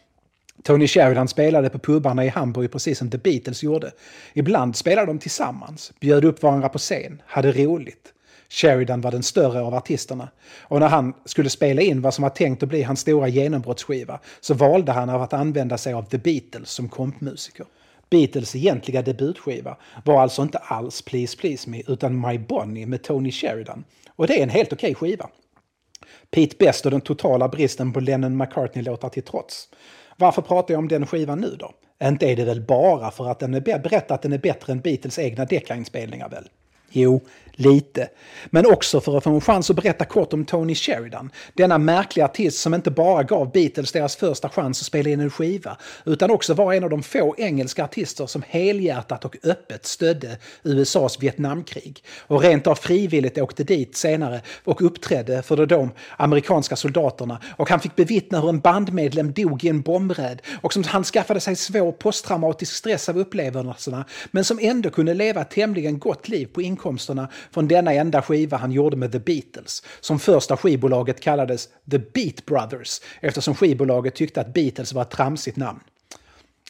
Tony 0.63 0.87
Sheridan 0.87 1.27
spelade 1.27 1.69
på 1.69 1.79
pubarna 1.79 2.25
i 2.25 2.27
Hamburg 2.27 2.71
precis 2.71 2.97
som 2.97 3.09
The 3.09 3.17
Beatles 3.17 3.63
gjorde. 3.63 3.91
Ibland 4.33 4.75
spelade 4.75 5.07
de 5.07 5.19
tillsammans, 5.19 5.93
bjöd 5.99 6.25
upp 6.25 6.43
varandra 6.43 6.69
på 6.69 6.77
scen, 6.77 7.21
hade 7.25 7.51
roligt. 7.51 8.13
Sheridan 8.49 9.01
var 9.01 9.11
den 9.11 9.23
större 9.23 9.61
av 9.61 9.73
artisterna. 9.73 10.29
Och 10.61 10.79
när 10.79 10.87
han 10.87 11.13
skulle 11.25 11.49
spela 11.49 11.81
in 11.81 12.01
vad 12.01 12.13
som 12.13 12.23
var 12.23 12.29
tänkt 12.29 12.63
att 12.63 12.69
bli 12.69 12.83
hans 12.83 12.99
stora 12.99 13.27
genombrottsskiva 13.27 14.19
så 14.41 14.53
valde 14.53 14.91
han 14.91 15.09
att 15.09 15.33
använda 15.33 15.77
sig 15.77 15.93
av 15.93 16.03
The 16.03 16.17
Beatles 16.17 16.69
som 16.69 16.89
kompmusiker. 16.89 17.65
Beatles 18.09 18.55
egentliga 18.55 19.01
debutskiva 19.01 19.77
var 20.05 20.21
alltså 20.21 20.41
inte 20.41 20.57
alls 20.57 21.01
Please 21.01 21.37
Please 21.37 21.69
Me 21.69 21.81
utan 21.87 22.21
My 22.27 22.37
Bonnie 22.37 22.85
med 22.85 23.03
Tony 23.03 23.31
Sheridan. 23.31 23.83
Och 24.15 24.27
det 24.27 24.39
är 24.39 24.43
en 24.43 24.49
helt 24.49 24.73
okej 24.73 24.91
okay 24.91 25.09
skiva. 25.09 25.29
Pete 26.31 26.55
Best 26.59 26.85
och 26.85 26.91
den 26.91 27.01
totala 27.01 27.47
bristen 27.47 27.93
på 27.93 27.99
Lennon-McCartney-låtar 27.99 29.09
till 29.09 29.23
trots. 29.23 29.69
Varför 30.17 30.41
pratar 30.41 30.73
jag 30.73 30.79
om 30.79 30.87
den 30.87 31.07
skivan 31.07 31.39
nu 31.39 31.55
då? 31.59 31.71
Inte 32.03 32.25
är 32.25 32.35
det 32.35 32.45
väl 32.45 32.61
bara 32.61 33.11
för 33.11 33.31
att 33.31 33.39
den 33.39 33.53
är 33.53 33.61
berättat 33.61 34.11
att 34.11 34.21
den 34.21 34.33
är 34.33 34.37
bättre 34.37 34.73
än 34.73 34.79
Beatles 34.79 35.19
egna 35.19 35.45
deckarinspelningar 35.45 36.29
väl? 36.29 36.49
Jo, 36.89 37.21
lite. 37.55 38.09
Men 38.45 38.65
också 38.65 39.01
för 39.01 39.17
att 39.17 39.23
få 39.23 39.29
en 39.29 39.41
chans 39.41 39.69
att 39.69 39.75
berätta 39.75 40.05
kort 40.05 40.33
om 40.33 40.45
Tony 40.45 40.75
Sheridan. 40.75 41.31
Denna 41.53 41.77
märkliga 41.77 42.25
artist 42.25 42.59
som 42.59 42.73
inte 42.73 42.91
bara 42.91 43.23
gav 43.23 43.51
Beatles 43.51 43.91
deras 43.91 44.15
första 44.15 44.49
chans 44.49 44.81
att 44.81 44.85
spela 44.85 45.09
in 45.09 45.19
en 45.19 45.29
skiva, 45.29 45.77
utan 46.05 46.31
också 46.31 46.53
var 46.53 46.73
en 46.73 46.83
av 46.83 46.89
de 46.89 47.03
få 47.03 47.35
engelska 47.37 47.83
artister 47.83 48.25
som 48.25 48.43
helhjärtat 48.47 49.25
och 49.25 49.37
öppet 49.43 49.85
stödde 49.85 50.37
USAs 50.63 51.23
Vietnamkrig. 51.23 52.03
Och 52.27 52.41
rent 52.41 52.67
av 52.67 52.75
frivilligt 52.75 53.37
åkte 53.37 53.63
dit 53.63 53.97
senare 53.97 54.41
och 54.63 54.81
uppträdde 54.81 55.41
för 55.41 55.65
de 55.65 55.91
amerikanska 56.17 56.75
soldaterna. 56.75 57.39
Och 57.57 57.69
han 57.69 57.79
fick 57.79 57.95
bevittna 57.95 58.41
hur 58.41 58.49
en 58.49 58.59
bandmedlem 58.59 59.33
dog 59.33 59.63
i 59.63 59.69
en 59.69 59.81
bombräd 59.81 60.41
och 60.61 60.73
som 60.73 60.83
han 60.83 61.03
skaffade 61.03 61.39
sig 61.39 61.55
svår 61.55 61.91
posttraumatisk 61.91 62.73
stress 62.73 63.09
av 63.09 63.17
upplevelserna, 63.17 64.05
men 64.31 64.43
som 64.43 64.59
ändå 64.61 64.89
kunde 64.89 65.13
leva 65.13 65.41
ett 65.41 65.49
tämligen 65.49 65.99
gott 65.99 66.29
liv 66.29 66.45
på 66.45 66.61
inkomsterna 66.61 67.27
från 67.51 67.67
denna 67.67 67.93
enda 67.93 68.21
skiva 68.21 68.57
han 68.57 68.71
gjorde 68.71 68.97
med 68.97 69.11
The 69.11 69.19
Beatles, 69.19 69.83
som 69.99 70.19
första 70.19 70.57
skivbolaget 70.57 71.21
kallades 71.21 71.69
The 71.91 71.99
Beat 71.99 72.45
Brothers 72.45 73.01
eftersom 73.21 73.55
skivbolaget 73.55 74.15
tyckte 74.15 74.41
att 74.41 74.53
Beatles 74.53 74.93
var 74.93 75.01
ett 75.01 75.11
tramsigt 75.11 75.57
namn. 75.57 75.79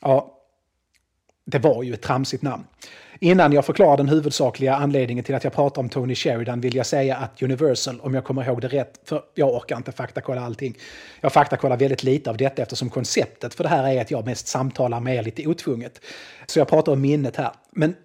Ja, 0.01 0.31
det 1.45 1.59
var 1.59 1.83
ju 1.83 1.93
ett 1.93 2.01
tramsigt 2.01 2.43
namn. 2.43 2.63
Innan 3.19 3.53
jag 3.53 3.65
förklarar 3.65 3.97
den 3.97 4.09
huvudsakliga 4.09 4.75
anledningen 4.75 5.23
till 5.23 5.35
att 5.35 5.43
jag 5.43 5.53
pratar 5.53 5.81
om 5.81 5.89
Tony 5.89 6.15
Sheridan 6.15 6.61
vill 6.61 6.75
jag 6.75 6.85
säga 6.85 7.17
att 7.17 7.41
Universal, 7.41 7.99
om 7.99 8.13
jag 8.13 8.23
kommer 8.23 8.45
ihåg 8.45 8.61
det 8.61 8.67
rätt, 8.67 8.99
för 9.03 9.21
jag 9.33 9.53
orkar 9.53 9.77
inte 9.77 9.91
faktakolla 9.91 10.41
allting. 10.41 10.77
Jag 11.21 11.33
faktakollar 11.33 11.77
väldigt 11.77 12.03
lite 12.03 12.29
av 12.29 12.37
detta 12.37 12.61
eftersom 12.61 12.89
konceptet 12.89 13.53
för 13.53 13.63
det 13.63 13.69
här 13.69 13.93
är 13.93 14.01
att 14.01 14.11
jag 14.11 14.25
mest 14.25 14.47
samtalar 14.47 14.99
med 14.99 15.15
er 15.15 15.23
lite 15.23 15.47
otvunget. 15.47 16.01
Så 16.45 16.59
jag 16.59 16.67
pratar 16.67 16.91
om 16.91 17.01
minnet 17.01 17.35
här. 17.35 17.51
Men 17.75 17.95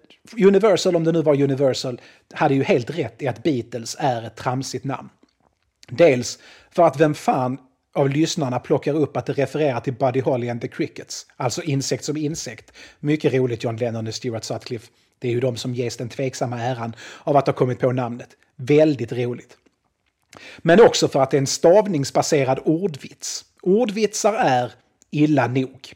Universal, 0.45 0.95
om 0.95 1.03
det 1.03 1.11
nu 1.11 1.21
var 1.21 1.41
Universal, 1.41 2.01
hade 2.33 2.53
ju 2.53 2.63
helt 2.63 2.89
rätt 2.89 3.21
i 3.21 3.27
att 3.27 3.43
Beatles 3.43 3.95
är 3.99 4.23
ett 4.23 4.35
tramsigt 4.35 4.85
namn. 4.85 5.09
Dels 5.87 6.39
för 6.71 6.83
att 6.83 6.99
vem 6.99 7.13
fan 7.13 7.57
av 7.93 8.09
lyssnarna 8.09 8.59
plockar 8.59 8.93
upp 8.93 9.17
att 9.17 9.25
det 9.25 9.33
refererar 9.33 9.79
till 9.79 9.93
Buddy 9.93 10.21
Holly 10.21 10.49
and 10.49 10.61
the 10.61 10.67
Crickets, 10.67 11.25
alltså 11.37 11.61
insekt 11.61 12.03
som 12.03 12.17
insekt. 12.17 12.71
Mycket 12.99 13.33
roligt 13.33 13.63
John 13.63 13.75
Lennon 13.75 14.07
och 14.07 14.15
Stuart 14.15 14.43
Sutcliffe. 14.43 14.87
Det 15.19 15.27
är 15.27 15.31
ju 15.31 15.39
de 15.39 15.57
som 15.57 15.75
ges 15.75 15.97
den 15.97 16.09
tveksamma 16.09 16.61
äran 16.61 16.95
av 17.23 17.37
att 17.37 17.47
ha 17.47 17.53
kommit 17.53 17.79
på 17.79 17.91
namnet. 17.91 18.29
Väldigt 18.55 19.11
roligt. 19.11 19.57
Men 20.57 20.81
också 20.81 21.07
för 21.07 21.21
att 21.21 21.31
det 21.31 21.37
är 21.37 21.41
en 21.41 21.47
stavningsbaserad 21.47 22.59
ordvits. 22.65 23.45
Ordvitsar 23.61 24.33
är 24.33 24.71
illa 25.11 25.47
nog. 25.47 25.93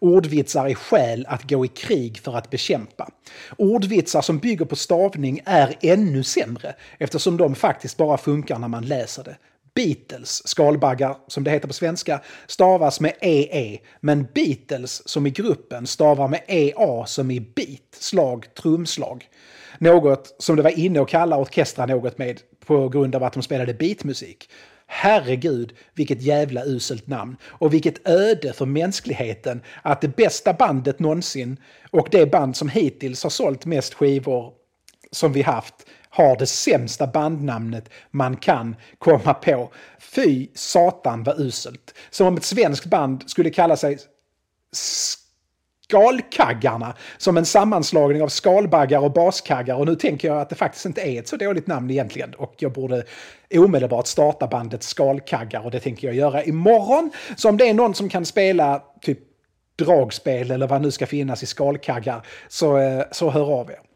Ordvitsar 0.00 0.66
är 0.68 0.74
skäl 0.74 1.26
att 1.28 1.50
gå 1.50 1.64
i 1.64 1.68
krig 1.68 2.18
för 2.18 2.36
att 2.36 2.50
bekämpa. 2.50 3.10
Ordvitsar 3.56 4.22
som 4.22 4.38
bygger 4.38 4.64
på 4.64 4.76
stavning 4.76 5.40
är 5.44 5.74
ännu 5.80 6.22
sämre 6.22 6.74
eftersom 6.98 7.36
de 7.36 7.54
faktiskt 7.54 7.96
bara 7.96 8.18
funkar 8.18 8.58
när 8.58 8.68
man 8.68 8.86
läser 8.86 9.24
det. 9.24 9.36
Beatles, 9.74 10.48
skalbaggar 10.48 11.16
som 11.26 11.44
det 11.44 11.50
heter 11.50 11.68
på 11.68 11.74
svenska, 11.74 12.20
stavas 12.46 13.00
med 13.00 13.12
EE, 13.20 13.78
men 14.00 14.26
Beatles 14.34 15.08
som 15.08 15.26
i 15.26 15.30
gruppen 15.30 15.86
stavar 15.86 16.28
med 16.28 16.40
EA 16.46 17.06
som 17.06 17.30
i 17.30 17.40
beat, 17.40 17.80
slag, 17.90 18.54
trumslag. 18.54 19.28
Något 19.78 20.36
som 20.38 20.56
det 20.56 20.62
var 20.62 20.78
inne 20.78 21.00
att 21.00 21.08
kalla 21.08 21.38
orkestrar 21.38 21.86
något 21.86 22.18
med 22.18 22.40
på 22.66 22.88
grund 22.88 23.14
av 23.14 23.24
att 23.24 23.32
de 23.32 23.42
spelade 23.42 23.74
beatmusik. 23.74 24.50
Herregud, 24.90 25.72
vilket 25.94 26.22
jävla 26.22 26.64
uselt 26.64 27.06
namn. 27.06 27.36
Och 27.44 27.74
vilket 27.74 28.08
öde 28.08 28.52
för 28.52 28.66
mänskligheten 28.66 29.62
att 29.82 30.00
det 30.00 30.16
bästa 30.16 30.52
bandet 30.52 30.98
någonsin 30.98 31.56
och 31.90 32.08
det 32.10 32.26
band 32.26 32.56
som 32.56 32.68
hittills 32.68 33.22
har 33.22 33.30
sålt 33.30 33.66
mest 33.66 33.94
skivor 33.94 34.52
som 35.10 35.32
vi 35.32 35.42
haft 35.42 35.74
har 36.08 36.36
det 36.36 36.46
sämsta 36.46 37.06
bandnamnet 37.06 37.90
man 38.10 38.36
kan 38.36 38.76
komma 38.98 39.34
på. 39.34 39.72
Fy 39.98 40.48
satan 40.54 41.24
vad 41.24 41.40
uselt. 41.40 41.94
Som 42.10 42.26
om 42.26 42.36
ett 42.36 42.44
svenskt 42.44 42.86
band 42.86 43.30
skulle 43.30 43.50
kalla 43.50 43.76
sig 43.76 43.98
Skalkaggarna 45.90 46.94
som 47.18 47.36
en 47.36 47.44
sammanslagning 47.46 48.22
av 48.22 48.28
skalbaggar 48.28 48.98
och 48.98 49.12
baskaggar. 49.12 49.76
Och 49.76 49.86
nu 49.86 49.94
tänker 49.94 50.28
jag 50.28 50.40
att 50.40 50.48
det 50.48 50.54
faktiskt 50.54 50.86
inte 50.86 51.00
är 51.00 51.18
ett 51.18 51.28
så 51.28 51.36
dåligt 51.36 51.66
namn 51.66 51.90
egentligen. 51.90 52.34
Och 52.34 52.54
jag 52.58 52.72
borde 52.72 53.04
omedelbart 53.54 54.06
starta 54.06 54.46
bandet 54.46 54.82
Skalkaggar 54.82 55.64
och 55.64 55.70
det 55.70 55.80
tänker 55.80 56.06
jag 56.06 56.16
göra 56.16 56.44
imorgon. 56.44 57.10
Så 57.36 57.48
om 57.48 57.56
det 57.56 57.68
är 57.68 57.74
någon 57.74 57.94
som 57.94 58.08
kan 58.08 58.24
spela 58.24 58.82
typ 59.00 59.18
dragspel 59.78 60.50
eller 60.50 60.66
vad 60.66 60.82
nu 60.82 60.90
ska 60.90 61.06
finnas 61.06 61.42
i 61.42 61.46
skalkaggar 61.46 62.26
så, 62.48 62.78
eh, 62.78 63.02
så 63.10 63.30
hör 63.30 63.60
av 63.60 63.70
er. 63.70 63.87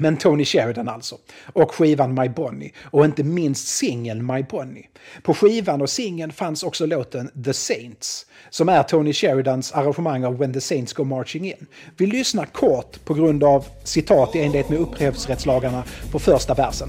Men 0.00 0.16
Tony 0.16 0.44
Sheridan 0.44 0.88
alltså. 0.88 1.16
Och 1.52 1.74
skivan 1.74 2.14
My 2.14 2.28
Bonnie. 2.28 2.72
Och 2.82 3.04
inte 3.04 3.24
minst 3.24 3.68
singeln 3.68 4.26
My 4.26 4.42
Bonnie. 4.42 4.88
På 5.22 5.34
skivan 5.34 5.82
och 5.82 5.90
singeln 5.90 6.32
fanns 6.32 6.62
också 6.62 6.86
låten 6.86 7.30
The 7.44 7.52
Saints. 7.52 8.26
Som 8.50 8.68
är 8.68 8.82
Tony 8.82 9.12
Sheridans 9.12 9.72
arrangemang 9.72 10.24
av 10.24 10.38
When 10.38 10.52
the 10.52 10.60
Saints 10.60 10.92
Go 10.92 11.04
Marching 11.04 11.46
In. 11.46 11.66
Vi 11.96 12.06
lyssnar 12.06 12.44
kort 12.44 13.04
på 13.04 13.14
grund 13.14 13.44
av 13.44 13.64
citat 13.84 14.36
i 14.36 14.42
enlighet 14.42 14.68
med 14.68 14.78
upphovsrättslagarna 14.78 15.84
på 16.10 16.18
första 16.18 16.54
versen. 16.54 16.88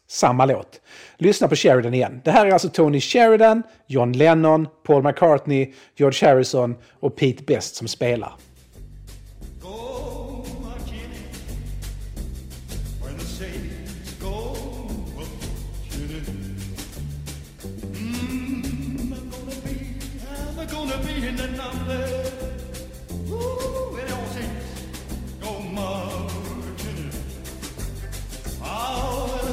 samma 0.11 0.45
låt. 0.45 0.81
Lyssna 1.17 1.47
på 1.47 1.55
Sheridan 1.55 1.93
igen. 1.93 2.21
Det 2.23 2.31
här 2.31 2.45
är 2.45 2.51
alltså 2.51 2.69
Tony 2.69 3.01
Sheridan, 3.01 3.63
John 3.87 4.11
Lennon, 4.11 4.67
Paul 4.83 5.03
McCartney, 5.03 5.73
George 5.95 6.29
Harrison 6.29 6.75
och 6.99 7.15
Pete 7.15 7.43
Best 7.43 7.75
som 7.75 7.87
spelar. 7.87 8.33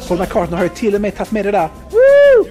Paul 0.09 0.19
McCartney 0.19 0.57
har 0.57 0.65
ju 0.65 0.69
till 0.69 0.95
och 0.95 1.01
med 1.01 1.17
tagit 1.17 1.33
med 1.33 1.45
det 1.45 1.51
där 1.51 1.69
Woo! 1.91 2.45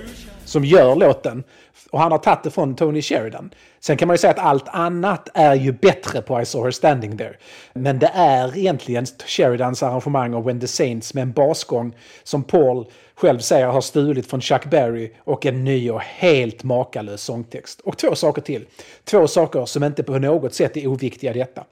som 0.46 0.66
gör 0.66 0.96
låten. 0.96 1.44
Och 1.92 2.00
han 2.00 2.12
har 2.12 2.20
tagit 2.20 2.44
det 2.44 2.52
från 2.52 2.76
Tony 2.76 3.02
Sheridan. 3.02 3.50
Sen 3.80 3.98
kan 3.98 4.08
man 4.08 4.14
ju 4.14 4.18
säga 4.18 4.32
att 4.32 4.40
allt 4.40 4.68
annat 4.68 5.30
är 5.34 5.56
ju 5.56 5.72
bättre 5.72 6.22
på 6.22 6.42
I 6.42 6.46
saw 6.46 6.68
her 6.68 6.72
standing 6.72 7.18
there. 7.18 7.34
Men 7.74 8.00
det 8.00 8.12
är 8.14 8.58
egentligen 8.58 9.06
Sheridans 9.28 9.84
arrangemang 9.84 10.34
av 10.34 10.44
When 10.44 10.60
the 10.60 10.68
Saints 10.68 11.14
med 11.14 11.22
en 11.22 11.32
basgång 11.32 11.96
som 12.24 12.44
Paul 12.44 12.86
själv 13.16 13.40
säger 13.40 13.68
har 13.68 13.82
stulit 13.82 14.30
från 14.30 14.42
Chuck 14.42 14.66
Berry 14.66 15.12
och 15.20 15.46
en 15.46 15.64
ny 15.64 15.92
och 15.92 16.02
helt 16.02 16.64
makalös 16.64 17.22
sångtext. 17.22 17.82
Och 17.82 17.98
två 17.98 18.16
saker 18.16 18.42
till. 18.42 18.66
Två 19.04 19.28
saker 19.28 19.66
som 19.66 19.84
inte 19.84 20.04
på 20.04 20.20
något 20.20 20.54
sätt 20.54 20.78
är 20.78 20.88
oviktiga 20.88 21.32
i 21.32 21.38
detta. 21.38 21.64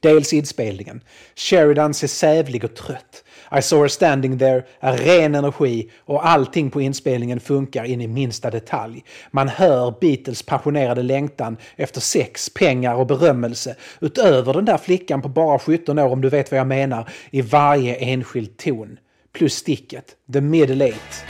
Dels 0.00 0.32
inspelningen. 0.32 1.00
Sheridan 1.36 1.94
ser 1.94 2.08
sävlig 2.08 2.64
och 2.64 2.74
trött. 2.74 3.22
I 3.50 3.62
saw 3.62 3.84
her 3.84 3.88
standing 3.88 4.38
there 4.38 4.62
är 4.80 4.96
ren 4.96 5.34
energi 5.34 5.90
och 6.04 6.26
allting 6.26 6.70
på 6.70 6.80
inspelningen 6.80 7.40
funkar 7.40 7.84
in 7.84 8.00
i 8.00 8.06
minsta 8.06 8.50
detalj. 8.50 9.04
Man 9.30 9.48
hör 9.48 9.94
Beatles 10.00 10.42
passionerade 10.42 11.02
längtan 11.02 11.56
efter 11.76 12.00
sex, 12.00 12.50
pengar 12.50 12.94
och 12.94 13.06
berömmelse 13.06 13.76
utöver 14.00 14.52
den 14.52 14.64
där 14.64 14.78
flickan 14.78 15.22
på 15.22 15.28
bara 15.28 15.58
17 15.58 15.98
år 15.98 16.12
om 16.12 16.20
du 16.20 16.28
vet 16.28 16.50
vad 16.50 16.60
jag 16.60 16.66
menar 16.66 17.08
i 17.30 17.42
varje 17.42 17.94
enskild 17.94 18.56
ton. 18.56 18.98
Plus 19.32 19.54
sticket, 19.54 20.16
the 20.32 20.40
middle 20.40 20.84
eight. 20.84 21.24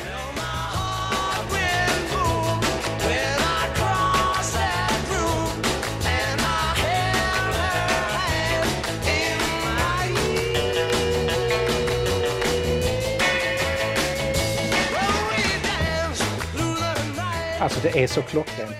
Alltså 17.66 17.80
det 17.82 18.02
är 18.02 18.06
så 18.06 18.22
klockrent. 18.22 18.76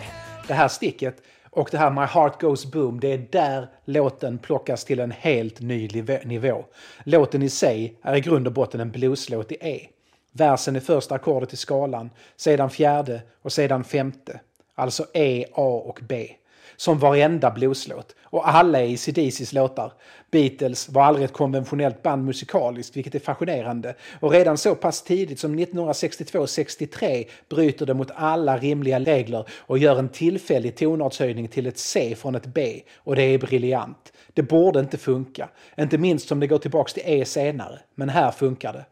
Det 0.49 0.55
här 0.55 0.69
sticket 0.69 1.23
och 1.51 1.69
det 1.73 1.79
här 1.79 1.91
My 1.91 2.01
Heart 2.01 2.41
Goes 2.41 2.67
Boom, 2.67 3.01
det 3.01 3.13
är 3.13 3.27
där 3.31 3.69
låten 3.85 4.39
plockas 4.39 4.85
till 4.85 5.01
en 5.01 5.11
helt 5.11 5.61
ny 5.61 5.89
nivå. 6.25 6.65
Låten 7.05 7.43
i 7.43 7.49
sig 7.49 7.99
är 8.03 8.17
i 8.17 8.21
grund 8.21 8.47
och 8.47 8.53
botten 8.53 8.81
en 8.81 8.91
blueslåt 8.91 9.53
i 9.53 9.57
E. 9.61 9.89
Versen 10.33 10.77
är 10.77 10.81
första 10.81 11.15
ackordet 11.15 11.53
i 11.53 11.57
skalan, 11.57 12.11
sedan 12.37 12.71
fjärde 12.71 13.23
och 13.43 13.53
sedan 13.53 13.85
femte. 13.85 14.41
Alltså 14.75 15.07
E, 15.15 15.45
A 15.53 15.83
och 15.85 16.01
B 16.03 16.29
som 16.77 16.99
varenda 16.99 17.51
blueslåt. 17.51 18.15
Och 18.23 18.49
alla 18.49 18.81
är 18.81 18.95
ACDCs 18.95 19.53
låtar. 19.53 19.93
Beatles 20.31 20.89
var 20.89 21.03
aldrig 21.03 21.25
ett 21.25 21.33
konventionellt 21.33 22.03
band 22.03 22.25
musikaliskt, 22.25 22.97
vilket 22.97 23.15
är 23.15 23.19
fascinerande. 23.19 23.95
Och 24.21 24.33
redan 24.33 24.59
så 24.59 24.75
pass 24.75 25.03
tidigt 25.03 25.39
som 25.39 25.59
1962-63 25.59 27.25
bryter 27.49 27.87
det 27.87 27.95
mot 27.95 28.11
alla 28.15 28.59
rimliga 28.59 29.01
regler 29.01 29.49
och 29.59 29.79
gör 29.79 29.99
en 29.99 30.09
tillfällig 30.09 30.77
tonartshöjning 30.77 31.49
till 31.49 31.67
ett 31.67 31.79
C 31.79 32.15
från 32.19 32.35
ett 32.35 32.47
B. 32.47 32.81
Och 32.97 33.17
det 33.17 33.23
är 33.23 33.39
briljant. 33.39 34.13
Det 34.35 34.43
borde 34.43 34.81
inte 34.81 34.99
funka. 34.99 35.49
Inte 35.79 35.99
minst 35.99 36.29
som 36.29 36.41
det 36.41 36.47
går 36.47 36.59
tillbaks 36.59 36.93
till 36.93 37.03
E 37.07 37.25
senare. 37.25 37.79
Men 37.95 38.09
här 38.09 38.31
funkar 38.31 38.73
det. 38.73 38.85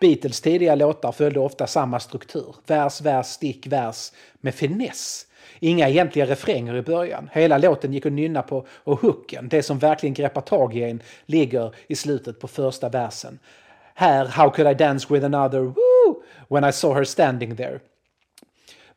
Beatles 0.00 0.40
tidiga 0.40 0.74
låtar 0.74 1.12
följde 1.12 1.40
ofta 1.40 1.66
samma 1.66 2.00
struktur. 2.00 2.56
Vers, 2.66 3.00
vers, 3.00 3.26
stick, 3.26 3.66
vers 3.66 4.12
med 4.40 4.54
finess. 4.54 5.26
Inga 5.60 5.88
egentliga 5.88 6.26
refränger 6.26 6.76
i 6.76 6.82
början. 6.82 7.30
Hela 7.32 7.58
låten 7.58 7.92
gick 7.92 8.06
att 8.06 8.12
nynna 8.12 8.42
på 8.42 8.66
och 8.70 9.00
hooken, 9.00 9.48
det 9.48 9.62
som 9.62 9.78
verkligen 9.78 10.14
greppar 10.14 10.40
tag 10.40 10.76
i 10.76 10.82
en, 10.82 11.02
ligger 11.26 11.74
i 11.86 11.96
slutet 11.96 12.40
på 12.40 12.48
första 12.48 12.88
versen. 12.88 13.38
Här, 13.94 14.26
How 14.26 14.50
could 14.50 14.70
I 14.70 14.74
dance 14.74 15.14
with 15.14 15.24
another, 15.24 15.60
woo, 15.60 16.22
when 16.48 16.64
I 16.64 16.72
saw 16.72 16.98
her 16.98 17.04
standing 17.04 17.56
there. 17.56 17.80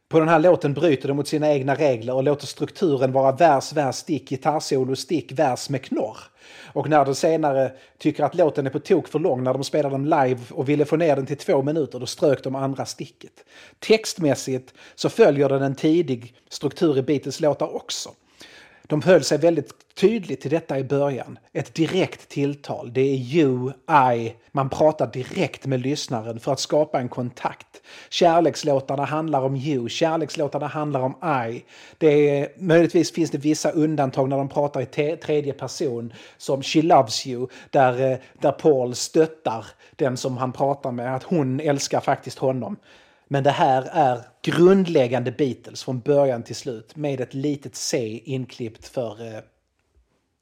På 0.09 0.19
den 0.19 0.29
här 0.29 0.39
låten 0.39 0.73
bryter 0.73 1.07
de 1.07 1.17
mot 1.17 1.27
sina 1.27 1.53
egna 1.53 1.75
regler 1.75 2.15
och 2.15 2.23
låter 2.23 2.47
strukturen 2.47 3.11
vara 3.11 3.31
vers, 3.31 3.73
vers, 3.73 3.95
stick, 3.95 4.29
gitarrsolo, 4.29 4.95
stick, 4.95 5.31
vers 5.31 5.69
med 5.69 5.83
knorr. 5.83 6.17
Och 6.73 6.89
när 6.89 7.05
de 7.05 7.15
senare 7.15 7.71
tycker 7.97 8.23
att 8.23 8.35
låten 8.35 8.65
är 8.65 8.69
på 8.69 8.79
tok 8.79 9.07
för 9.07 9.19
lång 9.19 9.43
när 9.43 9.53
de 9.53 9.63
spelar 9.63 9.89
den 9.89 10.03
live 10.03 10.39
och 10.51 10.69
ville 10.69 10.85
få 10.85 10.95
ner 10.95 11.15
den 11.15 11.25
till 11.25 11.37
två 11.37 11.61
minuter, 11.61 11.99
då 11.99 12.05
strök 12.05 12.43
de 12.43 12.55
andra 12.55 12.85
sticket. 12.85 13.43
Textmässigt 13.79 14.73
så 14.95 15.09
följer 15.09 15.49
den 15.49 15.61
en 15.61 15.75
tidig 15.75 16.33
struktur 16.49 16.97
i 16.97 17.01
Beatles 17.01 17.39
låtar 17.39 17.75
också. 17.75 18.09
De 18.91 19.01
höll 19.01 19.23
sig 19.23 19.37
väldigt 19.37 19.95
tydligt 19.95 20.41
till 20.41 20.51
detta 20.51 20.79
i 20.79 20.83
början. 20.83 21.39
Ett 21.53 21.73
direkt 21.73 22.29
tilltal. 22.29 22.93
Det 22.93 23.01
är 23.01 23.15
you, 23.15 23.71
I. 24.15 24.33
Man 24.51 24.69
pratar 24.69 25.07
direkt 25.07 25.65
med 25.65 25.81
lyssnaren 25.81 26.39
för 26.39 26.53
att 26.53 26.59
skapa 26.59 26.99
en 26.99 27.09
kontakt. 27.09 27.67
Kärlekslåtarna 28.09 29.05
handlar 29.05 29.41
om 29.41 29.55
you, 29.55 29.89
kärlekslåtarna 29.89 30.67
handlar 30.67 30.99
om 30.99 31.15
I. 31.51 31.63
Det 31.97 32.39
är, 32.39 32.47
möjligtvis 32.57 33.11
finns 33.11 33.31
det 33.31 33.37
vissa 33.37 33.71
undantag 33.71 34.29
när 34.29 34.37
de 34.37 34.49
pratar 34.49 34.81
i 34.81 35.17
tredje 35.17 35.53
person 35.53 36.13
som 36.37 36.63
She 36.63 36.81
loves 36.81 37.27
you, 37.27 37.47
där, 37.69 38.11
eh, 38.11 38.17
där 38.39 38.51
Paul 38.51 38.95
stöttar 38.95 39.65
den 39.95 40.17
som 40.17 40.37
han 40.37 40.51
pratar 40.51 40.91
med, 40.91 41.15
att 41.15 41.23
hon 41.23 41.59
älskar 41.59 41.99
faktiskt 41.99 42.39
honom. 42.39 42.77
Men 43.33 43.43
det 43.43 43.51
här 43.51 43.89
är 43.91 44.21
grundläggande 44.41 45.31
Beatles 45.31 45.83
från 45.83 45.99
början 45.99 46.43
till 46.43 46.55
slut 46.55 46.95
med 46.95 47.21
ett 47.21 47.33
litet 47.33 47.75
C 47.75 48.21
inklippt 48.25 48.87
för, 48.87 49.27
eh, 49.27 49.39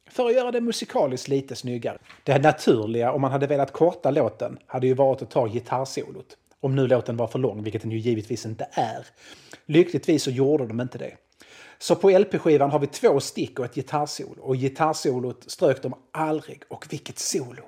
för 0.10 0.26
att 0.26 0.34
göra 0.34 0.52
det 0.52 0.62
musikaliskt 0.62 1.28
lite 1.28 1.56
snyggare. 1.56 1.98
Det 2.24 2.40
naturliga 2.40 3.12
om 3.12 3.22
man 3.22 3.32
hade 3.32 3.48
velat 3.48 3.74
korta 3.74 4.12
låten 4.12 4.58
hade 4.66 4.88
ju 4.88 4.94
varit 4.94 5.22
att 5.22 5.32
ta 5.32 5.48
gitarrsolot. 5.48 6.38
Om 6.60 6.76
nu 6.76 6.88
låten 6.88 7.18
var 7.18 7.28
för 7.28 7.40
lång, 7.40 7.64
vilket 7.64 7.82
den 7.82 7.92
ju 7.92 7.98
givetvis 7.98 8.46
inte 8.46 8.68
är. 8.72 9.08
Lyckligtvis 9.66 10.24
så 10.24 10.32
gjorde 10.32 10.68
de 10.68 10.82
inte 10.82 10.98
det. 10.98 11.16
Så 11.80 11.96
på 11.96 12.10
LP-skivan 12.10 12.72
har 12.72 12.80
vi 12.80 12.88
två 12.88 13.20
stick 13.20 13.60
och 13.60 13.66
ett 13.66 13.76
gitarrsolo. 13.76 14.42
Och 14.42 14.56
gitarrsolot 14.56 15.52
strök 15.52 15.82
de 15.82 15.94
aldrig. 16.12 16.64
Och 16.68 16.86
vilket 16.90 17.20
solo! 17.20 17.64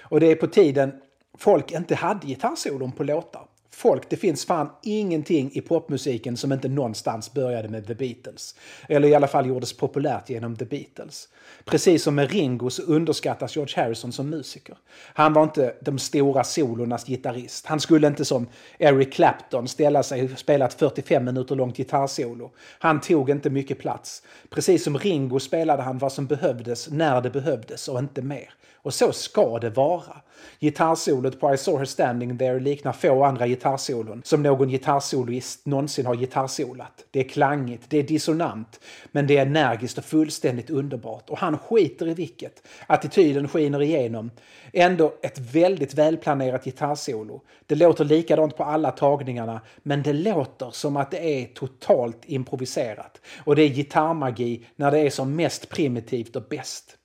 Och 0.00 0.20
det 0.20 0.26
är 0.26 0.36
på 0.36 0.46
tiden 0.46 0.92
folk 1.38 1.72
inte 1.72 1.94
hade 1.94 2.26
gitarrsolon 2.26 2.92
på 2.92 3.04
låtar 3.04 3.47
folk, 3.78 4.10
det 4.10 4.16
finns 4.16 4.44
fan 4.44 4.70
ingenting 4.82 5.50
i 5.54 5.60
popmusiken 5.60 6.36
som 6.36 6.52
inte 6.52 6.68
någonstans 6.68 7.32
började 7.32 7.68
med 7.68 7.86
The 7.86 7.94
Beatles. 7.94 8.54
Eller 8.88 9.08
i 9.08 9.14
alla 9.14 9.26
fall 9.26 9.46
gjordes 9.46 9.72
populärt 9.72 10.30
genom 10.30 10.56
The 10.56 10.64
Beatles. 10.64 11.28
Precis 11.64 12.02
som 12.02 12.14
med 12.14 12.30
Ringo 12.30 12.70
så 12.70 12.82
underskattas 12.82 13.56
George 13.56 13.82
Harrison 13.82 14.12
som 14.12 14.30
musiker. 14.30 14.76
Han 15.14 15.32
var 15.32 15.42
inte 15.42 15.74
de 15.80 15.98
stora 15.98 16.44
solornas 16.44 17.06
gitarrist. 17.06 17.66
Han 17.66 17.80
skulle 17.80 18.06
inte 18.06 18.24
som 18.24 18.46
Eric 18.78 19.12
Clapton 19.12 19.68
ställa 19.68 20.02
sig 20.02 20.32
och 20.32 20.38
spela 20.38 20.64
ett 20.64 20.74
45 20.74 21.24
minuter 21.24 21.54
långt 21.54 21.76
gitarrsolo. 21.76 22.50
Han 22.78 23.00
tog 23.00 23.30
inte 23.30 23.50
mycket 23.50 23.78
plats. 23.78 24.22
Precis 24.50 24.84
som 24.84 24.98
Ringo 24.98 25.40
spelade 25.40 25.82
han 25.82 25.98
vad 25.98 26.12
som 26.12 26.26
behövdes 26.26 26.90
när 26.90 27.20
det 27.20 27.30
behövdes 27.30 27.88
och 27.88 27.98
inte 27.98 28.22
mer. 28.22 28.54
Och 28.88 28.94
så 28.94 29.12
ska 29.12 29.58
det 29.58 29.70
vara. 29.70 30.16
Gitarrsolot 30.60 31.40
på 31.40 31.54
I 31.54 31.56
saw 31.56 31.78
her 31.78 31.84
standing 31.84 32.38
there 32.38 32.60
liknar 32.60 32.92
få 32.92 33.24
andra 33.24 33.46
gitarrsolon 33.46 34.22
som 34.24 34.42
någon 34.42 34.68
gitarrsoloist 34.68 35.66
någonsin 35.66 36.06
har 36.06 36.14
gitarrsolat. 36.14 37.04
Det 37.10 37.20
är 37.20 37.28
klangigt, 37.28 37.82
det 37.88 37.98
är 37.98 38.02
dissonant, 38.02 38.80
men 39.12 39.26
det 39.26 39.36
är 39.36 39.46
energiskt 39.46 39.98
och 39.98 40.04
fullständigt 40.04 40.70
underbart. 40.70 41.30
Och 41.30 41.38
han 41.38 41.58
skiter 41.58 42.08
i 42.08 42.14
vilket. 42.14 42.62
Attityden 42.86 43.48
skiner 43.48 43.82
igenom. 43.82 44.30
Ändå 44.72 45.14
ett 45.22 45.38
väldigt 45.38 45.94
välplanerat 45.94 46.64
gitarrsolo. 46.64 47.42
Det 47.66 47.74
låter 47.74 48.04
likadant 48.04 48.56
på 48.56 48.64
alla 48.64 48.90
tagningarna, 48.90 49.60
men 49.82 50.02
det 50.02 50.12
låter 50.12 50.70
som 50.70 50.96
att 50.96 51.10
det 51.10 51.42
är 51.42 51.46
totalt 51.46 52.22
improviserat. 52.24 53.20
Och 53.44 53.56
det 53.56 53.62
är 53.62 53.68
gitarrmagi 53.68 54.66
när 54.76 54.90
det 54.90 54.98
är 54.98 55.10
som 55.10 55.36
mest 55.36 55.68
primitivt 55.68 56.36
och 56.36 56.44
bäst. 56.50 56.97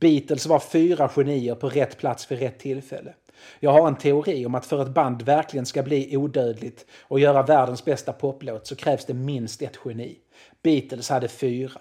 Beatles 0.00 0.46
var 0.46 0.58
fyra 0.58 1.08
genier 1.08 1.54
på 1.54 1.68
rätt 1.68 1.98
plats 1.98 2.30
vid 2.30 2.38
rätt 2.38 2.58
tillfälle. 2.58 3.14
Jag 3.60 3.70
har 3.70 3.88
en 3.88 3.96
teori 3.96 4.46
om 4.46 4.54
att 4.54 4.66
för 4.66 4.82
ett 4.82 4.94
band 4.94 5.22
verkligen 5.22 5.66
ska 5.66 5.82
bli 5.82 6.16
odödligt 6.16 6.86
och 7.02 7.20
göra 7.20 7.42
världens 7.42 7.84
bästa 7.84 8.12
poplåt 8.12 8.66
så 8.66 8.76
krävs 8.76 9.04
det 9.04 9.14
minst 9.14 9.62
ett 9.62 9.78
geni. 9.84 10.18
Beatles 10.62 11.08
hade 11.08 11.28
fyra. 11.28 11.80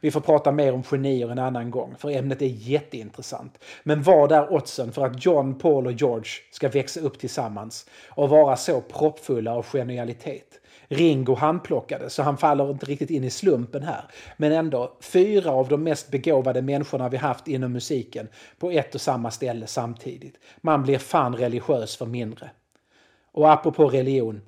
Vi 0.00 0.10
får 0.10 0.20
prata 0.20 0.52
mer 0.52 0.72
om 0.74 0.82
genier 0.82 1.30
en 1.30 1.38
annan 1.38 1.70
gång, 1.70 1.94
för 1.98 2.10
ämnet 2.10 2.42
är 2.42 2.46
jätteintressant. 2.46 3.58
Men 3.82 4.02
vad 4.02 4.32
är 4.32 4.52
oddsen 4.52 4.92
för 4.92 5.06
att 5.06 5.24
John, 5.24 5.58
Paul 5.58 5.86
och 5.86 5.92
George 5.92 6.30
ska 6.50 6.68
växa 6.68 7.00
upp 7.00 7.18
tillsammans 7.18 7.86
och 8.08 8.28
vara 8.28 8.56
så 8.56 8.80
proppfulla 8.80 9.54
av 9.54 9.66
genialitet? 9.66 10.60
Ringo 10.88 11.34
handplockade, 11.34 12.10
så 12.10 12.22
han 12.22 12.36
faller 12.36 12.70
inte 12.70 12.86
riktigt 12.86 13.10
in 13.10 13.24
i 13.24 13.30
slumpen 13.30 13.82
här. 13.82 14.04
Men 14.36 14.52
ändå, 14.52 14.92
fyra 15.00 15.50
av 15.50 15.68
de 15.68 15.82
mest 15.82 16.10
begåvade 16.10 16.62
människorna 16.62 17.08
vi 17.08 17.16
haft 17.16 17.48
inom 17.48 17.72
musiken 17.72 18.28
på 18.58 18.70
ett 18.70 18.94
och 18.94 19.00
samma 19.00 19.30
ställe 19.30 19.66
samtidigt. 19.66 20.34
Man 20.60 20.82
blir 20.82 20.98
fan 20.98 21.36
religiös 21.36 21.96
för 21.96 22.06
mindre. 22.06 22.50
Och 23.32 23.52
apropå 23.52 23.88
religion, 23.88 24.40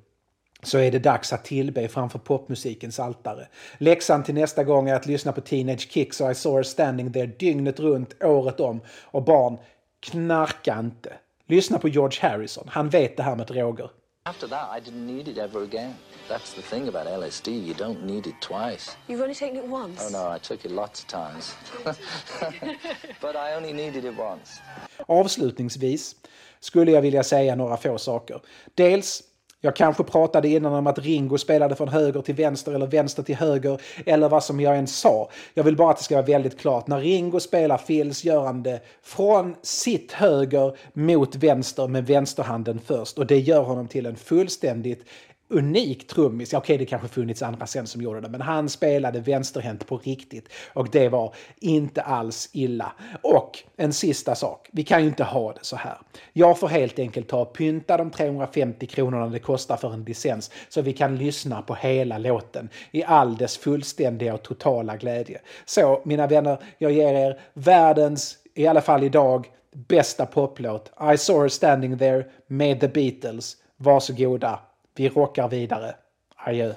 så 0.63 0.77
är 0.77 0.91
det 0.91 0.99
dags 0.99 1.33
att 1.33 1.45
tillbe 1.45 1.87
framför 1.87 2.19
popmusikens 2.19 2.99
altare. 2.99 3.47
Läxan 3.77 4.23
till 4.23 4.35
nästa 4.35 4.63
gång 4.63 4.89
är 4.89 4.95
att 4.95 5.05
lyssna 5.05 5.31
på 5.31 5.41
Teenage 5.41 5.91
Kicks 5.91 6.21
och 6.21 6.31
I 6.31 6.35
saw 6.35 6.57
her 6.57 6.63
standing 6.63 7.13
there 7.13 7.27
dygnet 7.27 7.79
runt, 7.79 8.23
året 8.23 8.59
om. 8.59 8.81
Och 9.03 9.23
barn, 9.23 9.57
knarka 9.99 10.79
inte. 10.79 11.13
Lyssna 11.45 11.79
på 11.79 11.87
George 11.87 12.19
Harrison, 12.21 12.67
han 12.67 12.89
vet 12.89 13.17
det 13.17 13.23
här 13.23 13.35
med 13.35 13.47
droger. 13.47 13.89
After 14.25 14.47
that, 14.47 14.69
I 14.69 14.79
didn't 14.79 15.07
need 15.07 15.27
it 15.27 15.37
ever 15.37 15.63
again. 15.63 15.95
That's 16.27 16.53
the 16.53 16.61
thing 16.61 16.87
about 16.87 17.07
LSD. 17.07 17.65
You 17.65 17.73
don't 17.73 18.03
need 18.03 18.27
it 18.27 18.35
twice. 18.41 18.97
You've 19.07 19.21
only 19.21 19.33
taken 19.33 19.57
it 19.57 19.67
once? 19.67 20.01
Oh, 20.05 20.09
no, 20.11 20.29
I 20.29 20.39
took 20.39 20.65
it 20.65 20.71
lots 20.71 21.01
of 21.01 21.07
times. 21.07 21.55
but 23.21 23.35
I 23.35 23.55
only 23.55 23.73
needed 23.73 24.05
it 24.05 24.17
once. 24.17 24.61
Avslutningsvis 25.07 26.15
skulle 26.59 26.91
jag 26.91 27.01
vilja 27.01 27.23
säga 27.23 27.55
några 27.55 27.77
få 27.77 27.97
saker. 27.97 28.41
Dels 28.75 29.23
jag 29.61 29.75
kanske 29.75 30.03
pratade 30.03 30.47
innan 30.47 30.73
om 30.73 30.87
att 30.87 30.99
Ringo 30.99 31.37
spelade 31.37 31.75
från 31.75 31.87
höger 31.87 32.21
till 32.21 32.35
vänster 32.35 32.73
eller 32.73 32.87
vänster 32.87 33.23
till 33.23 33.35
höger 33.35 33.81
eller 34.05 34.29
vad 34.29 34.43
som 34.43 34.59
jag 34.59 34.77
än 34.77 34.87
sa. 34.87 35.29
Jag 35.53 35.63
vill 35.63 35.75
bara 35.75 35.91
att 35.91 35.97
det 35.97 36.03
ska 36.03 36.15
vara 36.15 36.25
väldigt 36.25 36.59
klart. 36.59 36.87
När 36.87 36.99
Ringo 36.99 37.39
spelar 37.39 37.77
fills 37.77 38.23
gör 38.23 38.45
han 38.45 38.63
det 38.63 38.81
från 39.03 39.55
sitt 39.61 40.11
höger 40.11 40.77
mot 40.93 41.35
vänster 41.35 41.87
med 41.87 42.07
vänsterhanden 42.07 42.79
först 42.85 43.17
och 43.17 43.25
det 43.25 43.39
gör 43.39 43.61
honom 43.61 43.87
till 43.87 44.05
en 44.05 44.15
fullständigt 44.15 45.05
unik 45.49 46.07
trummis. 46.07 46.53
Okej, 46.53 46.57
okay, 46.57 46.77
det 46.77 46.85
kanske 46.85 47.07
funnits 47.07 47.41
andra 47.41 47.67
sen 47.67 47.87
som 47.87 48.01
gjorde 48.01 48.21
det, 48.21 48.29
men 48.29 48.41
han 48.41 48.69
spelade 48.69 49.19
vänsterhänt 49.19 49.87
på 49.87 49.97
riktigt 49.97 50.49
och 50.73 50.89
det 50.89 51.09
var 51.09 51.35
inte 51.59 52.01
alls 52.01 52.49
illa. 52.53 52.93
Och 53.21 53.63
en 53.77 53.93
sista 53.93 54.35
sak, 54.35 54.69
vi 54.71 54.83
kan 54.83 55.01
ju 55.01 55.07
inte 55.07 55.23
ha 55.23 55.53
det 55.53 55.59
så 55.61 55.75
här. 55.75 55.97
Jag 56.33 56.59
får 56.59 56.67
helt 56.67 56.99
enkelt 56.99 57.27
ta 57.27 57.41
och 57.41 57.53
pynta 57.53 57.97
de 57.97 58.11
350 58.11 58.87
kronorna 58.87 59.27
det 59.27 59.39
kostar 59.39 59.77
för 59.77 59.93
en 59.93 60.03
licens 60.03 60.51
så 60.69 60.81
vi 60.81 60.93
kan 60.93 61.17
lyssna 61.17 61.61
på 61.61 61.75
hela 61.75 62.17
låten 62.17 62.69
i 62.91 63.03
all 63.03 63.37
dess 63.37 63.57
fullständiga 63.57 64.33
och 64.33 64.43
totala 64.43 64.97
glädje. 64.97 65.41
Så 65.65 66.01
mina 66.05 66.27
vänner, 66.27 66.57
jag 66.77 66.91
ger 66.91 67.13
er 67.13 67.39
världens, 67.53 68.37
i 68.53 68.67
alla 68.67 68.81
fall 68.81 69.03
idag, 69.03 69.47
bästa 69.71 70.25
poplåt. 70.25 70.91
I 71.13 71.17
saw 71.17 71.41
her 71.41 71.49
standing 71.49 71.97
there 71.97 72.25
med 72.47 72.79
The 72.79 72.87
Beatles. 72.87 73.57
Varsågoda. 73.77 74.59
Vi 74.99 75.09
rockar 75.09 75.49
vidare. 75.49 75.95
Adjö. 76.35 76.73